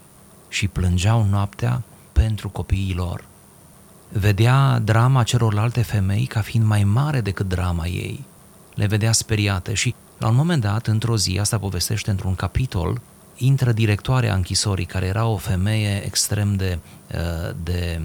și 0.50 0.68
plângeau 0.68 1.24
noaptea 1.30 1.82
pentru 2.12 2.50
copiii 2.50 2.94
lor. 2.94 3.26
Vedea 4.10 4.80
drama 4.84 5.24
celorlalte 5.24 5.82
femei 5.82 6.26
ca 6.26 6.42
fiind 6.42 6.66
mai 6.66 6.84
mare 6.84 7.22
decât 7.22 7.48
drama 7.48 7.86
ei. 7.88 8.26
Le 8.74 8.86
vedea 8.86 9.12
speriate 9.12 9.74
și 9.74 9.96
la 10.18 10.28
un 10.28 10.36
moment 10.36 10.62
dat, 10.62 10.88
într-o 10.88 11.18
zi, 11.18 11.38
asta 11.40 11.60
povestește 11.60 12.10
într-un 12.10 12.36
capitol, 12.36 13.02
intră 13.38 13.72
directoarea 13.72 14.36
închisorii, 14.36 14.86
care 14.86 15.06
era 15.06 15.26
o 15.26 15.38
femeie 15.38 16.06
extrem 16.06 16.56
de, 16.56 16.80
uh, 17.14 17.56
de, 17.64 18.02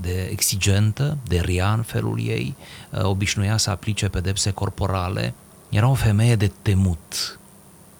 de 0.00 0.28
exigentă, 0.30 1.18
de 1.26 1.38
rea 1.38 1.72
în 1.72 1.82
felul 1.82 2.20
ei, 2.20 2.54
uh, 2.90 3.02
obișnuia 3.02 3.56
să 3.56 3.70
aplice 3.70 4.08
pedepse 4.08 4.50
corporale, 4.50 5.34
era 5.68 5.88
o 5.88 5.94
femeie 5.94 6.36
de 6.36 6.52
temut 6.62 7.38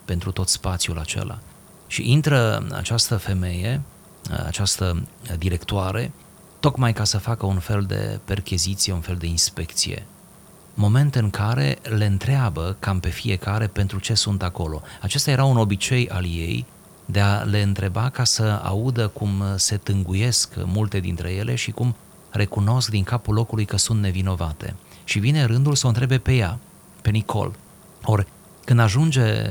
pentru 0.04 0.32
tot 0.32 0.48
spațiul 0.48 0.98
acela. 0.98 1.38
Și 1.86 2.10
intră 2.10 2.66
această 2.72 3.16
femeie, 3.16 3.82
uh, 4.30 4.44
această 4.46 5.02
directoare, 5.38 6.12
tocmai 6.60 6.92
ca 6.92 7.04
să 7.04 7.18
facă 7.18 7.46
un 7.46 7.58
fel 7.58 7.82
de 7.82 8.20
percheziție, 8.24 8.92
un 8.92 9.00
fel 9.00 9.16
de 9.16 9.26
inspecție 9.26 10.06
moment 10.78 11.14
în 11.14 11.30
care 11.30 11.78
le 11.82 12.06
întreabă 12.06 12.76
cam 12.78 13.00
pe 13.00 13.08
fiecare 13.08 13.66
pentru 13.66 13.98
ce 13.98 14.14
sunt 14.14 14.42
acolo. 14.42 14.82
Acesta 15.00 15.30
era 15.30 15.44
un 15.44 15.56
obicei 15.56 16.08
al 16.08 16.24
ei 16.24 16.66
de 17.04 17.20
a 17.20 17.42
le 17.42 17.62
întreba 17.62 18.08
ca 18.08 18.24
să 18.24 18.60
audă 18.62 19.08
cum 19.08 19.42
se 19.56 19.76
tânguiesc 19.76 20.52
multe 20.64 21.00
dintre 21.00 21.30
ele 21.30 21.54
și 21.54 21.70
cum 21.70 21.94
recunosc 22.30 22.90
din 22.90 23.04
capul 23.04 23.34
locului 23.34 23.64
că 23.64 23.76
sunt 23.76 24.00
nevinovate. 24.00 24.74
Și 25.04 25.18
vine 25.18 25.44
rândul 25.44 25.74
să 25.74 25.86
o 25.86 25.88
întrebe 25.88 26.18
pe 26.18 26.32
ea, 26.32 26.58
pe 27.02 27.10
Nicol. 27.10 27.54
Ori, 28.02 28.26
când 28.64 28.80
ajunge 28.80 29.46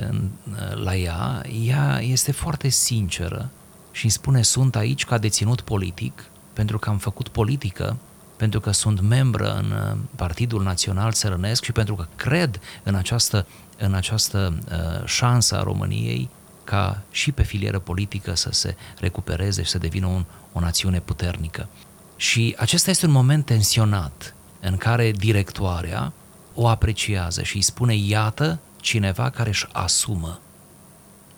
la 0.83 0.95
ea, 0.95 1.41
ea 1.65 1.99
este 2.01 2.31
foarte 2.31 2.69
sinceră 2.69 3.49
și 3.91 4.03
îmi 4.03 4.11
spune 4.11 4.41
sunt 4.41 4.75
aici 4.75 5.05
ca 5.05 5.17
deținut 5.17 5.61
politic, 5.61 6.25
pentru 6.53 6.79
că 6.79 6.89
am 6.89 6.97
făcut 6.97 7.27
politică 7.27 7.97
pentru 8.37 8.59
că 8.59 8.71
sunt 8.71 9.01
membră 9.01 9.53
în 9.53 9.71
uh, 9.71 9.97
Partidul 10.15 10.63
Național 10.63 11.11
Țărănesc 11.11 11.63
și 11.63 11.71
pentru 11.71 11.95
că 11.95 12.07
cred 12.15 12.59
în 12.83 12.95
această, 12.95 13.47
în 13.77 13.93
această 13.93 14.57
uh, 14.71 15.05
șansă 15.05 15.57
a 15.57 15.63
României 15.63 16.29
ca 16.63 17.01
și 17.11 17.31
pe 17.31 17.43
filieră 17.43 17.79
politică 17.79 18.35
să 18.35 18.49
se 18.51 18.75
recupereze 18.99 19.63
și 19.63 19.69
să 19.69 19.77
devină 19.77 20.05
un, 20.05 20.25
o 20.53 20.59
națiune 20.59 20.99
puternică. 20.99 21.67
Și 22.15 22.55
acesta 22.57 22.89
este 22.89 23.05
un 23.05 23.11
moment 23.11 23.45
tensionat 23.45 24.35
în 24.59 24.77
care 24.77 25.11
directoarea 25.11 26.13
o 26.53 26.67
apreciază 26.67 27.43
și 27.43 27.55
îi 27.55 27.61
spune, 27.61 27.95
iată, 27.95 28.59
cineva 28.81 29.29
care 29.29 29.49
își 29.49 29.67
asumă 29.71 30.39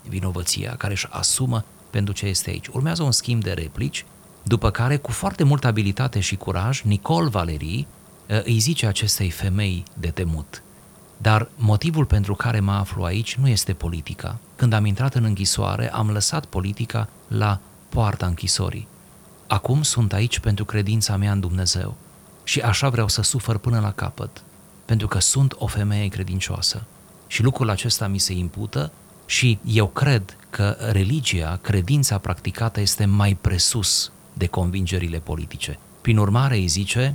vinovăția, 0.08 0.74
care 0.76 0.92
își 0.92 1.06
asumă 1.10 1.64
pentru 1.90 2.14
ce 2.14 2.26
este 2.26 2.50
aici. 2.50 2.66
Urmează 2.66 3.02
un 3.02 3.12
schimb 3.12 3.42
de 3.42 3.52
replici 3.52 4.04
după 4.48 4.70
care, 4.70 4.96
cu 4.96 5.10
foarte 5.10 5.44
multă 5.44 5.66
abilitate 5.66 6.20
și 6.20 6.36
curaj, 6.36 6.82
Nicol 6.82 7.28
Valerii 7.28 7.86
ă, 8.30 8.42
îi 8.44 8.58
zice 8.58 8.86
acestei 8.86 9.30
femei 9.30 9.82
de 9.94 10.08
temut. 10.08 10.62
Dar 11.16 11.48
motivul 11.54 12.04
pentru 12.04 12.34
care 12.34 12.60
mă 12.60 12.72
aflu 12.72 13.02
aici 13.02 13.36
nu 13.36 13.48
este 13.48 13.72
politica. 13.72 14.38
Când 14.56 14.72
am 14.72 14.84
intrat 14.84 15.14
în 15.14 15.24
închisoare, 15.24 15.92
am 15.92 16.10
lăsat 16.10 16.44
politica 16.44 17.08
la 17.28 17.60
poarta 17.88 18.26
închisorii. 18.26 18.88
Acum 19.46 19.82
sunt 19.82 20.12
aici 20.12 20.38
pentru 20.38 20.64
credința 20.64 21.16
mea 21.16 21.32
în 21.32 21.40
Dumnezeu 21.40 21.96
și 22.44 22.60
așa 22.60 22.88
vreau 22.88 23.08
să 23.08 23.22
sufăr 23.22 23.58
până 23.58 23.80
la 23.80 23.92
capăt, 23.92 24.42
pentru 24.84 25.06
că 25.06 25.18
sunt 25.18 25.54
o 25.58 25.66
femeie 25.66 26.08
credincioasă. 26.08 26.84
Și 27.26 27.42
lucrul 27.42 27.70
acesta 27.70 28.06
mi 28.06 28.18
se 28.18 28.32
impută 28.32 28.92
și 29.26 29.58
eu 29.64 29.86
cred 29.86 30.36
că 30.50 30.76
religia, 30.90 31.58
credința 31.62 32.18
practicată 32.18 32.80
este 32.80 33.04
mai 33.04 33.34
presus 33.40 34.12
de 34.38 34.46
convingerile 34.46 35.18
politice. 35.18 35.78
Prin 36.00 36.18
urmare, 36.18 36.56
îi 36.56 36.66
zice, 36.66 37.14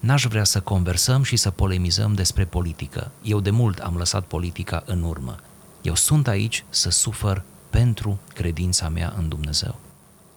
n-aș 0.00 0.24
vrea 0.24 0.44
să 0.44 0.60
conversăm 0.60 1.22
și 1.22 1.36
să 1.36 1.50
polemizăm 1.50 2.14
despre 2.14 2.44
politică. 2.44 3.10
Eu 3.22 3.40
de 3.40 3.50
mult 3.50 3.78
am 3.78 3.94
lăsat 3.96 4.24
politica 4.24 4.82
în 4.86 5.02
urmă. 5.02 5.36
Eu 5.82 5.94
sunt 5.94 6.28
aici 6.28 6.64
să 6.68 6.90
sufăr 6.90 7.42
pentru 7.70 8.18
credința 8.34 8.88
mea 8.88 9.14
în 9.18 9.28
Dumnezeu. 9.28 9.74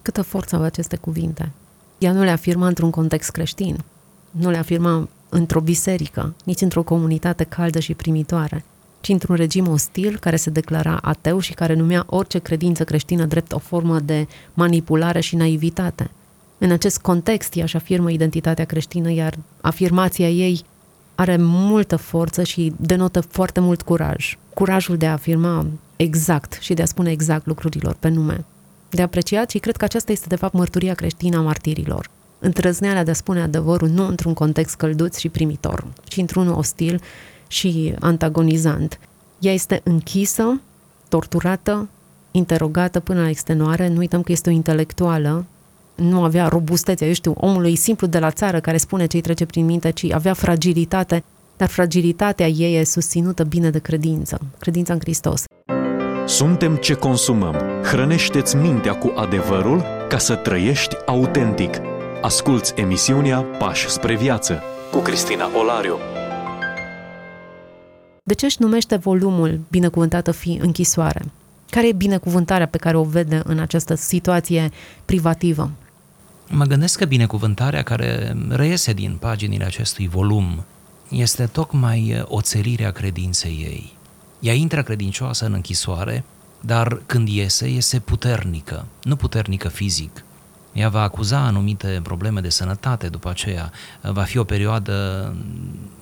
Câtă 0.02 0.22
forță 0.22 0.56
au 0.56 0.62
aceste 0.62 0.96
cuvinte. 0.96 1.52
Ea 1.98 2.12
nu 2.12 2.24
le 2.24 2.30
afirma 2.30 2.68
într-un 2.68 2.90
context 2.90 3.30
creștin, 3.30 3.84
nu 4.32 4.50
le 4.50 4.58
afirma 4.58 5.10
într-o 5.30 5.60
biserică, 5.60 6.34
nici 6.44 6.62
într-o 6.62 6.84
comunitate 6.84 7.44
caldă 7.44 7.80
și 7.80 7.94
primitoare, 7.94 8.64
ci 9.02 9.10
într-un 9.10 9.36
regim 9.36 9.68
ostil 9.68 10.18
care 10.18 10.36
se 10.36 10.50
declara 10.50 10.98
ateu 11.02 11.40
și 11.40 11.54
care 11.54 11.74
numea 11.74 12.04
orice 12.10 12.40
credință 12.40 12.84
creștină 12.84 13.26
drept 13.26 13.52
o 13.52 13.60
formă 13.60 14.00
de 14.00 14.28
manipulare 14.54 15.20
și 15.20 15.36
naivitate. 15.36 16.12
În 16.58 16.72
acest 16.72 16.98
context, 17.00 17.56
ea 17.56 17.64
își 17.64 17.76
afirmă 17.76 18.12
identitatea 18.12 18.66
creștină, 18.66 19.12
iar 19.12 19.38
afirmația 19.62 20.30
ei 20.30 20.66
are 21.16 21.38
multă 21.40 21.96
forță 21.96 22.44
și 22.44 22.74
denotă 22.78 23.22
foarte 23.22 23.60
mult 23.60 23.82
curaj. 23.82 24.38
Curajul 24.54 24.98
de 24.98 25.06
a 25.06 25.12
afirma 25.12 25.66
exact 25.96 26.58
și 26.62 26.74
de 26.74 26.82
a 26.82 26.86
spune 26.86 27.12
exact 27.12 27.46
lucrurilor 27.46 27.96
pe 28.00 28.08
nume. 28.08 28.46
De 28.90 29.02
apreciat 29.02 29.50
și 29.50 29.58
cred 29.58 29.76
că 29.78 29.84
aceasta 29.84 30.12
este 30.12 30.28
de 30.28 30.36
fapt 30.36 30.54
mărturia 30.54 30.94
creștină 30.94 31.38
a 31.38 31.42
martirilor. 31.42 32.10
Întrăzneala 32.40 33.04
de 33.04 33.12
a 33.12 33.14
spune 33.14 33.42
adevărul 33.42 33.90
nu 33.90 34.08
într-un 34.08 34.34
context 34.34 34.76
călduț 34.76 35.18
și 35.18 35.30
primitor, 35.30 35.88
ci 36.04 36.18
într-unul 36.18 36.54
ostil 36.54 37.02
și 37.48 37.94
antagonizant. 38.00 39.00
Ea 39.40 39.54
este 39.54 39.82
închisă, 39.84 40.62
torturată, 41.10 41.88
interogată 42.32 43.00
până 43.00 43.22
la 43.22 43.30
extenuare. 43.30 43.88
Nu 43.88 43.98
uităm 43.98 44.22
că 44.22 44.32
este 44.32 44.50
o 44.50 44.54
intelectuală 44.54 45.46
nu 45.96 46.24
avea 46.24 46.48
robustețea, 46.48 47.08
eu 47.08 47.14
știu, 47.14 47.34
omului 47.38 47.76
simplu 47.76 48.08
de 48.08 48.20
la 48.20 48.32
țară 48.32 48.60
care 48.60 48.78
spune 48.78 49.06
ce 49.06 49.16
îi 49.16 49.22
trece 49.22 49.46
prin 49.46 49.66
minte, 49.66 49.92
ci 49.92 50.12
avea 50.12 50.34
fragilitate, 50.34 51.24
dar 51.58 51.70
fragilitatea 51.70 52.48
ei 52.48 52.80
e 52.80 52.84
susținută 52.84 53.44
bine 53.44 53.70
de 53.70 53.80
credință, 53.80 54.40
credința 54.60 54.94
în 54.94 55.00
Hristos. 55.00 55.44
Suntem 56.26 56.76
ce 56.76 56.94
consumăm. 56.94 57.56
Hrănește-ți 57.84 58.56
mintea 58.56 58.96
cu 58.96 59.14
adevărul 59.16 59.84
ca 60.10 60.18
să 60.18 60.36
trăiești 60.36 60.96
autentic. 61.06 61.82
Asculți 62.22 62.74
emisiunea 62.76 63.40
Pași 63.42 63.90
spre 63.90 64.16
viață 64.16 64.62
cu 64.92 64.98
Cristina 64.98 65.50
Olariu. 65.58 65.98
De 68.24 68.34
ce 68.34 68.46
își 68.46 68.58
numește 68.60 68.96
volumul 68.96 69.60
Binecuvântată 69.70 70.32
fi 70.32 70.60
închisoare? 70.62 71.22
Care 71.70 71.88
e 71.88 71.94
binecuvântarea 71.94 72.68
pe 72.68 72.78
care 72.78 72.98
o 72.98 73.04
vede 73.04 73.42
în 73.44 73.60
această 73.60 73.96
situație 73.96 74.70
privativă? 75.06 75.72
Mă 76.48 76.66
gândesc 76.66 76.98
că 76.98 77.06
binecuvântarea 77.06 77.84
care 77.84 78.38
reiese 78.50 78.94
din 78.94 79.18
paginile 79.20 79.66
acestui 79.66 80.08
volum 80.08 80.66
este 81.10 81.46
tocmai 81.46 82.24
oțelirea 82.26 82.92
credinței 82.92 83.58
ei. 83.64 83.94
Ea 84.40 84.54
intră 84.54 84.84
credincioasă 84.84 85.46
în 85.46 85.54
închisoare, 85.54 86.24
dar 86.60 87.02
când 87.06 87.28
iese, 87.28 87.70
iese 87.70 88.00
puternică, 88.00 88.86
nu 89.04 89.16
puternică 89.16 89.68
fizic. 89.68 90.24
Ea 90.74 90.90
va 90.90 91.02
acuza 91.02 91.38
anumite 91.38 92.00
probleme 92.04 92.42
de 92.42 92.50
sănătate 92.50 93.08
după 93.08 93.30
aceea. 93.30 93.72
Va 94.02 94.24
fi 94.24 94.38
o 94.38 94.44
perioadă 94.44 95.34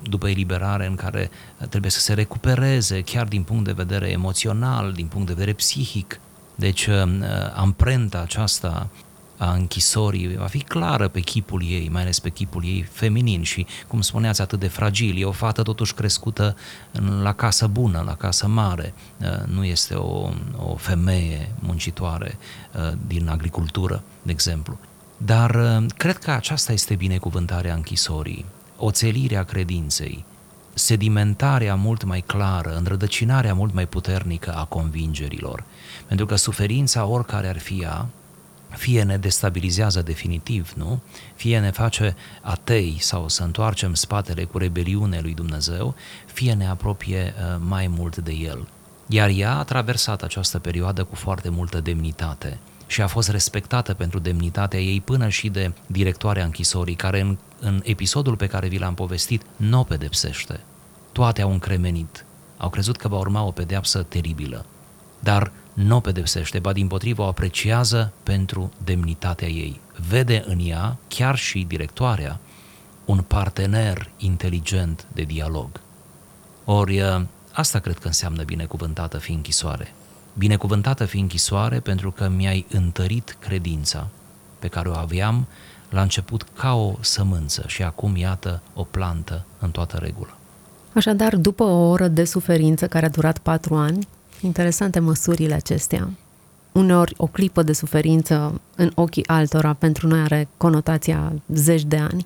după 0.04 0.30
eliberare 0.30 0.86
în 0.86 0.96
care 0.96 1.30
trebuie 1.70 1.92
să 1.92 2.00
se 2.00 2.14
recupereze 2.14 3.02
chiar 3.02 3.28
din 3.28 3.44
punct 3.44 3.66
de 3.66 3.72
vedere 3.72 4.10
emoțional, 4.10 4.92
din 4.92 5.08
punct 5.08 5.28
de 5.28 5.34
vedere 5.34 5.54
psihic. 5.54 6.20
Deci 6.56 6.90
amprenta 7.56 8.20
aceasta 8.20 8.88
a 9.38 9.54
închisorii 9.54 10.38
va 10.38 10.46
fi 10.46 10.60
clară 10.60 11.08
pe 11.08 11.20
chipul 11.20 11.64
ei, 11.68 11.90
mai 11.90 12.02
ales 12.02 12.20
pe 12.20 12.30
chipul 12.30 12.64
ei 12.66 12.82
feminin 12.92 13.44
și, 13.44 13.66
cum 13.88 14.02
spuneați, 14.02 14.42
atât 14.42 14.60
de 14.60 14.68
fragil. 14.68 15.22
E 15.22 15.26
o 15.26 15.32
fată 15.32 15.62
totuși 15.62 15.94
crescută 15.94 16.56
în, 16.92 17.22
la 17.22 17.34
casă 17.34 17.68
bună, 17.68 18.04
la 18.06 18.16
casă 18.16 18.48
mare. 18.48 18.94
Uh, 19.18 19.28
nu 19.46 19.64
este 19.64 19.94
o, 19.94 20.30
o 20.58 20.76
femeie 20.76 21.52
muncitoare 21.60 22.38
uh, 22.76 22.98
din 23.08 23.30
agricultură, 23.30 24.04
de 24.22 24.32
exemplu. 24.32 24.80
Dar 25.18 25.56
uh, 25.56 25.86
cred 25.98 26.18
că 26.18 26.32
aceasta 26.32 26.72
este 26.72 26.96
binecuvântarea 26.96 27.74
închisorii, 27.74 28.46
oțelirea 28.78 29.44
credinței, 29.44 30.26
sedimentarea 30.74 31.76
mult 31.76 32.04
mai 32.04 32.22
clară, 32.22 32.76
înrădăcinarea 32.76 33.54
mult 33.54 33.74
mai 33.74 33.86
puternică 33.86 34.54
a 34.54 34.66
convingerilor. 34.66 35.64
Pentru 36.08 36.26
că 36.26 36.36
suferința, 36.36 37.06
oricare 37.06 37.48
ar 37.48 37.60
fi 37.60 37.82
ea, 37.82 38.08
fie 38.78 39.04
ne 39.04 39.18
destabilizează 39.18 40.02
definitiv, 40.02 40.74
nu? 40.76 41.02
Fie 41.36 41.60
ne 41.60 41.72
face 41.72 42.16
atei 42.42 42.98
sau 43.00 43.28
să 43.28 43.44
întoarcem 43.44 43.94
spatele 43.94 44.44
cu 44.44 44.58
rebeliune 44.58 45.20
lui 45.20 45.34
Dumnezeu, 45.34 45.96
fie 46.26 46.54
ne 46.54 46.68
apropie 46.68 47.34
uh, 47.38 47.62
mai 47.68 47.88
mult 47.88 48.18
de 48.18 48.32
El. 48.32 48.68
Iar 49.08 49.30
ea 49.30 49.58
a 49.58 49.64
traversat 49.64 50.22
această 50.22 50.60
perioadă 50.60 51.04
cu 51.04 51.16
foarte 51.16 51.50
multă 51.50 51.80
demnitate 51.80 52.60
și 52.88 53.02
a 53.02 53.08
fost 53.08 53.30
respectată 53.30 53.94
pentru 53.94 54.20
demnitatea 54.20 54.80
ei 54.80 55.02
până 55.02 55.30
și 55.30 55.50
de 55.50 55.74
directoarea 55.88 56.44
închisorii, 56.44 56.96
care 56.96 57.20
în, 57.20 57.38
în 57.60 57.82
episodul 57.84 58.36
pe 58.36 58.48
care 58.48 58.68
vi 58.68 58.78
l-am 58.78 58.94
povestit 58.94 59.42
nu 59.56 59.80
o 59.80 59.84
pedepsește. 59.84 60.60
Toate 61.12 61.42
au 61.42 61.52
încremenit. 61.52 62.26
Au 62.58 62.70
crezut 62.70 62.98
că 62.98 63.08
va 63.08 63.18
urma 63.18 63.44
o 63.44 63.52
pedeapsă 63.52 64.04
teribilă. 64.04 64.66
Dar 65.20 65.52
nu 65.74 65.96
o 65.96 66.00
pedepsește, 66.00 66.60
ba 66.60 66.74
din 66.74 66.88
potrivă 66.88 67.22
o 67.22 67.26
apreciază 67.26 68.12
pentru 68.24 68.72
demnitatea 68.84 69.48
ei. 69.48 69.80
Vede 70.10 70.44
în 70.48 70.60
ea, 70.62 70.98
chiar 71.08 71.36
și 71.36 71.66
directoarea, 71.68 72.40
un 73.06 73.22
partener 73.22 74.10
inteligent 74.18 75.06
de 75.14 75.22
dialog. 75.22 75.70
Ori 76.66 77.02
asta 77.52 77.80
cred 77.80 77.98
că 77.98 78.08
înseamnă 78.08 78.44
binecuvântată 78.44 79.18
fi 79.18 79.32
închisoare. 79.32 79.94
Binecuvântată 80.34 81.06
fi 81.06 81.20
închisoare 81.20 81.80
pentru 81.80 82.12
că 82.12 82.28
mi-ai 82.28 82.66
întărit 82.70 83.38
credința 83.40 84.08
pe 84.60 84.68
care 84.68 84.90
o 84.90 84.94
aveam 84.94 85.48
la 85.90 86.02
început 86.02 86.46
ca 86.58 86.74
o 86.76 86.96
sămânță 87.00 87.64
și 87.68 87.84
acum 87.84 88.16
iată 88.16 88.62
o 88.74 88.84
plantă 88.84 89.46
în 89.60 89.72
toată 89.72 89.98
regulă. 89.98 90.38
Așadar, 90.94 91.36
după 91.36 91.64
o 91.64 91.90
oră 91.90 92.08
de 92.08 92.26
suferință 92.26 92.88
care 92.88 93.06
a 93.06 93.10
durat 93.10 93.38
patru 93.38 93.76
ani, 93.76 94.08
Interesante 94.44 95.00
măsurile 95.00 95.54
acestea. 95.54 96.10
Uneori 96.72 97.14
o 97.18 97.26
clipă 97.26 97.64
de 97.64 97.74
suferință 97.74 98.62
în 98.76 98.92
ochii 98.96 99.28
altora 99.28 99.74
pentru 99.74 100.08
noi 100.08 100.20
are 100.20 100.48
conotația 100.58 101.34
zeci 101.54 101.84
de 101.84 101.98
ani. 101.98 102.26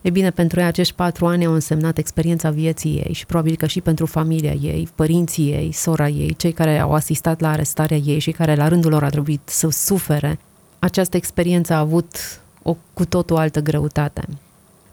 E 0.00 0.10
bine, 0.10 0.30
pentru 0.30 0.60
ea 0.60 0.66
acești 0.66 0.94
patru 0.94 1.26
ani 1.26 1.44
au 1.44 1.52
însemnat 1.52 1.98
experiența 1.98 2.50
vieții 2.50 3.02
ei 3.06 3.12
și 3.12 3.26
probabil 3.26 3.56
că 3.56 3.66
și 3.66 3.80
pentru 3.80 4.06
familia 4.06 4.52
ei, 4.52 4.88
părinții 4.94 5.52
ei, 5.52 5.72
sora 5.72 6.08
ei, 6.08 6.34
cei 6.36 6.52
care 6.52 6.78
au 6.78 6.92
asistat 6.92 7.40
la 7.40 7.50
arestarea 7.50 7.96
ei 7.96 8.18
și 8.18 8.30
care 8.30 8.54
la 8.54 8.68
rândul 8.68 8.90
lor 8.90 9.04
a 9.04 9.08
trebuit 9.08 9.40
să 9.44 9.68
sufere. 9.70 10.38
Această 10.78 11.16
experiență 11.16 11.72
a 11.72 11.78
avut 11.78 12.40
o 12.62 12.76
cu 12.92 13.04
totul 13.04 13.36
altă 13.36 13.60
greutate. 13.60 14.28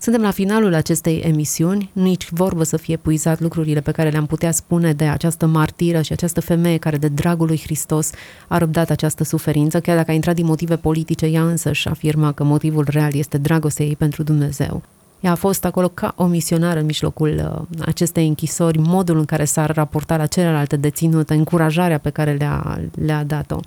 Suntem 0.06 0.24
la 0.24 0.32
finalul 0.32 0.74
acestei 0.74 1.20
emisiuni, 1.20 1.90
nici 1.94 2.30
vorbă 2.30 2.64
să 2.64 2.78
fie 2.78 2.98
puizat 2.98 3.40
lucrurile 3.40 3.82
pe 3.82 3.92
care 3.92 4.10
le-am 4.10 4.26
putea 4.26 4.52
spune 4.52 4.94
de 4.94 5.04
această 5.04 5.46
martiră 5.46 6.02
și 6.02 6.12
această 6.12 6.42
femeie 6.42 6.78
care 6.78 6.98
de 6.98 7.08
dragul 7.08 7.48
lui 7.48 7.62
Hristos 7.64 8.12
a 8.48 8.58
răbdat 8.58 8.90
această 8.90 9.24
suferință, 9.24 9.80
chiar 9.80 9.96
dacă 9.96 10.12
a 10.12 10.14
intrat 10.14 10.36
din 10.36 10.46
motive 10.46 10.76
politice, 10.76 11.26
ea 11.26 11.44
însă 11.44 11.72
și 11.72 11.88
afirma 11.88 12.32
că 12.32 12.44
motivul 12.44 12.86
real 12.90 13.14
este 13.14 13.38
dragostea 13.38 13.86
ei 13.86 13.96
pentru 13.96 14.24
Dumnezeu. 14.24 14.82
Ea 15.20 15.32
a 15.32 15.36
fost 15.36 15.66
acolo 15.66 15.88
ca 15.88 16.14
o 16.16 16.26
misionară 16.26 16.80
în 16.80 16.86
mijlocul 16.86 17.68
uh, 17.70 17.80
acestei 17.86 18.28
închisori, 18.28 18.78
modul 18.78 19.18
în 19.18 19.26
care 19.26 19.46
s-a 19.46 19.66
raportat 19.66 20.18
la 20.18 20.26
celelalte 20.26 20.76
deținute, 20.76 21.34
încurajarea 21.34 21.98
pe 21.98 22.10
care 22.10 22.34
le-a, 22.34 22.80
le-a 23.06 23.24
dat-o. 23.24 23.60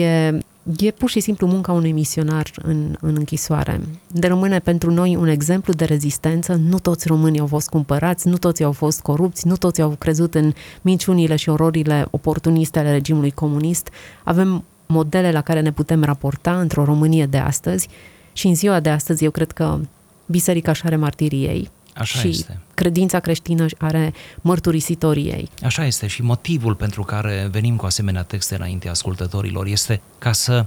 E 0.00 0.38
E 0.78 0.90
pur 0.90 1.10
și 1.10 1.20
simplu 1.20 1.46
munca 1.46 1.72
unui 1.72 1.92
misionar 1.92 2.50
în, 2.62 2.96
în 3.00 3.14
închisoare. 3.18 3.80
De 4.06 4.26
rămâne 4.26 4.58
pentru 4.58 4.90
noi 4.90 5.16
un 5.16 5.28
exemplu 5.28 5.72
de 5.72 5.84
rezistență. 5.84 6.54
Nu 6.54 6.78
toți 6.78 7.08
românii 7.08 7.40
au 7.40 7.46
fost 7.46 7.68
cumpărați, 7.68 8.28
nu 8.28 8.36
toți 8.36 8.62
au 8.62 8.72
fost 8.72 9.00
corupți, 9.00 9.46
nu 9.46 9.56
toți 9.56 9.80
au 9.80 9.90
crezut 9.90 10.34
în 10.34 10.52
minciunile 10.82 11.36
și 11.36 11.48
ororile 11.48 12.06
oportuniste 12.10 12.78
ale 12.78 12.90
regimului 12.90 13.30
comunist. 13.30 13.88
Avem 14.24 14.64
modele 14.86 15.32
la 15.32 15.40
care 15.40 15.60
ne 15.60 15.72
putem 15.72 16.04
raporta 16.04 16.60
într-o 16.60 16.84
Românie 16.84 17.26
de 17.26 17.38
astăzi 17.38 17.88
și 18.32 18.46
în 18.46 18.54
ziua 18.54 18.80
de 18.80 18.90
astăzi 18.90 19.24
eu 19.24 19.30
cred 19.30 19.52
că 19.52 19.78
biserica 20.26 20.72
și 20.72 20.82
are 20.84 20.96
martirii 20.96 21.44
ei, 21.44 21.70
Așa 21.98 22.18
și 22.18 22.28
este. 22.28 22.58
credința 22.74 23.20
creștină 23.20 23.66
are 23.78 24.14
mărturisitorii 24.40 25.26
ei. 25.26 25.50
Așa 25.62 25.84
este 25.84 26.06
și 26.06 26.22
motivul 26.22 26.74
pentru 26.74 27.02
care 27.02 27.48
venim 27.50 27.76
cu 27.76 27.86
asemenea 27.86 28.22
texte 28.22 28.54
înainte 28.54 28.88
ascultătorilor 28.88 29.66
este 29.66 30.00
ca 30.18 30.32
să, 30.32 30.66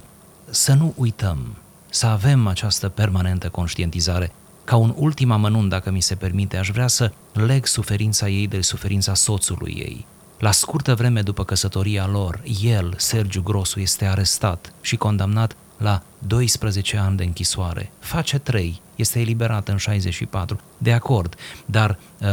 să 0.49 0.73
nu 0.73 0.93
uităm, 0.97 1.55
să 1.89 2.05
avem 2.05 2.47
această 2.47 2.89
permanentă 2.89 3.49
conștientizare. 3.49 4.31
Ca 4.63 4.75
un 4.75 4.93
ultim 4.97 5.31
amănunt, 5.31 5.69
dacă 5.69 5.91
mi 5.91 6.01
se 6.01 6.15
permite, 6.15 6.57
aș 6.57 6.69
vrea 6.69 6.87
să 6.87 7.11
leg 7.33 7.65
suferința 7.65 8.29
ei 8.29 8.47
de 8.47 8.61
suferința 8.61 9.13
soțului 9.13 9.75
ei. 9.77 10.05
La 10.39 10.51
scurtă 10.51 10.95
vreme 10.95 11.21
după 11.21 11.43
căsătoria 11.43 12.07
lor, 12.07 12.41
el, 12.61 12.93
Sergiu 12.97 13.41
Grosu, 13.41 13.79
este 13.79 14.05
arestat 14.05 14.73
și 14.81 14.95
condamnat 14.95 15.55
la 15.79 16.03
12 16.17 16.97
ani 16.97 17.17
de 17.17 17.23
închisoare. 17.23 17.91
Face 17.99 18.37
3, 18.37 18.81
este 18.95 19.19
eliberat 19.19 19.67
în 19.67 19.77
64, 19.77 20.59
de 20.77 20.93
acord, 20.93 21.35
dar 21.65 21.97
uh, 22.21 22.27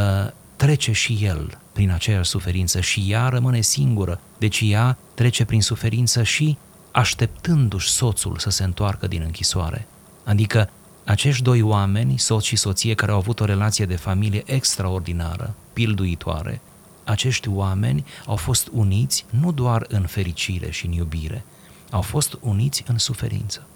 trece 0.56 0.92
și 0.92 1.18
el 1.20 1.58
prin 1.72 1.90
aceeași 1.90 2.30
suferință 2.30 2.80
și 2.80 3.04
ea 3.08 3.28
rămâne 3.28 3.60
singură, 3.60 4.20
deci 4.38 4.62
ea 4.64 4.98
trece 5.14 5.44
prin 5.44 5.62
suferință 5.62 6.22
și 6.22 6.58
așteptându-și 6.90 7.90
soțul 7.90 8.38
să 8.38 8.50
se 8.50 8.64
întoarcă 8.64 9.06
din 9.06 9.22
închisoare. 9.24 9.86
Adică 10.24 10.70
acești 11.04 11.42
doi 11.42 11.62
oameni, 11.62 12.18
soț 12.18 12.44
și 12.44 12.56
soție, 12.56 12.94
care 12.94 13.12
au 13.12 13.18
avut 13.18 13.40
o 13.40 13.44
relație 13.44 13.84
de 13.84 13.96
familie 13.96 14.42
extraordinară, 14.46 15.54
pilduitoare, 15.72 16.60
acești 17.04 17.48
oameni 17.48 18.04
au 18.26 18.36
fost 18.36 18.68
uniți 18.72 19.24
nu 19.40 19.52
doar 19.52 19.86
în 19.88 20.06
fericire 20.06 20.70
și 20.70 20.86
în 20.86 20.92
iubire, 20.92 21.44
au 21.90 22.00
fost 22.00 22.38
uniți 22.40 22.84
în 22.88 22.98
suferință. 22.98 23.66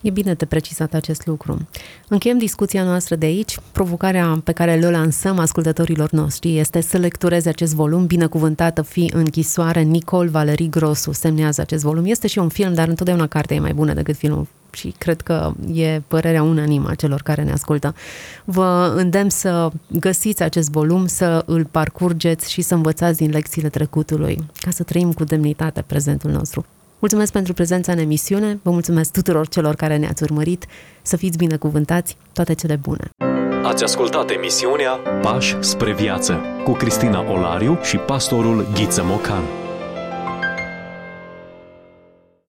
E 0.00 0.10
bine 0.10 0.34
de 0.34 0.44
precizat 0.44 0.94
acest 0.94 1.26
lucru. 1.26 1.68
Încheiem 2.08 2.38
discuția 2.38 2.82
noastră 2.82 3.16
de 3.16 3.26
aici. 3.26 3.58
Provocarea 3.72 4.40
pe 4.44 4.52
care 4.52 4.74
le 4.74 4.90
lansăm 4.90 5.38
ascultătorilor 5.38 6.10
noștri 6.10 6.58
este 6.58 6.80
să 6.80 6.96
lectureze 6.96 7.48
acest 7.48 7.74
volum, 7.74 8.06
binecuvântată 8.06 8.82
fi 8.82 9.10
închisoare. 9.14 9.80
Nicol 9.80 10.28
Valerii 10.28 10.68
Grosu 10.68 11.12
semnează 11.12 11.60
acest 11.60 11.82
volum. 11.82 12.04
Este 12.04 12.26
și 12.26 12.38
un 12.38 12.48
film, 12.48 12.74
dar 12.74 12.88
întotdeauna 12.88 13.26
cartea 13.26 13.56
e 13.56 13.60
mai 13.60 13.74
bună 13.74 13.94
decât 13.94 14.16
filmul 14.16 14.46
și 14.70 14.94
cred 14.98 15.20
că 15.20 15.52
e 15.72 16.02
părerea 16.06 16.42
unanimă 16.42 16.88
a 16.88 16.94
celor 16.94 17.22
care 17.22 17.42
ne 17.42 17.52
ascultă. 17.52 17.94
Vă 18.44 18.92
îndemn 18.96 19.30
să 19.30 19.70
găsiți 19.90 20.42
acest 20.42 20.70
volum, 20.70 21.06
să 21.06 21.42
îl 21.46 21.64
parcurgeți 21.64 22.52
și 22.52 22.62
să 22.62 22.74
învățați 22.74 23.18
din 23.18 23.30
lecțiile 23.30 23.68
trecutului, 23.68 24.44
ca 24.60 24.70
să 24.70 24.82
trăim 24.82 25.12
cu 25.12 25.24
demnitate 25.24 25.82
prezentul 25.86 26.30
nostru. 26.30 26.66
Mulțumesc 26.98 27.32
pentru 27.32 27.52
prezența 27.52 27.92
în 27.92 27.98
emisiune, 27.98 28.58
vă 28.62 28.70
mulțumesc 28.70 29.12
tuturor 29.12 29.48
celor 29.48 29.74
care 29.74 29.96
ne-ați 29.96 30.22
urmărit, 30.22 30.66
să 31.02 31.16
fiți 31.16 31.38
binecuvântați, 31.38 32.16
toate 32.32 32.54
cele 32.54 32.76
bune! 32.76 33.10
Ați 33.62 33.82
ascultat 33.82 34.30
emisiunea 34.30 34.90
Pași 35.22 35.56
spre 35.60 35.94
viață 35.94 36.40
cu 36.64 36.72
Cristina 36.72 37.32
Olariu 37.32 37.78
și 37.82 37.96
pastorul 37.96 38.66
Ghiță 38.74 39.02
Mocan. 39.04 39.67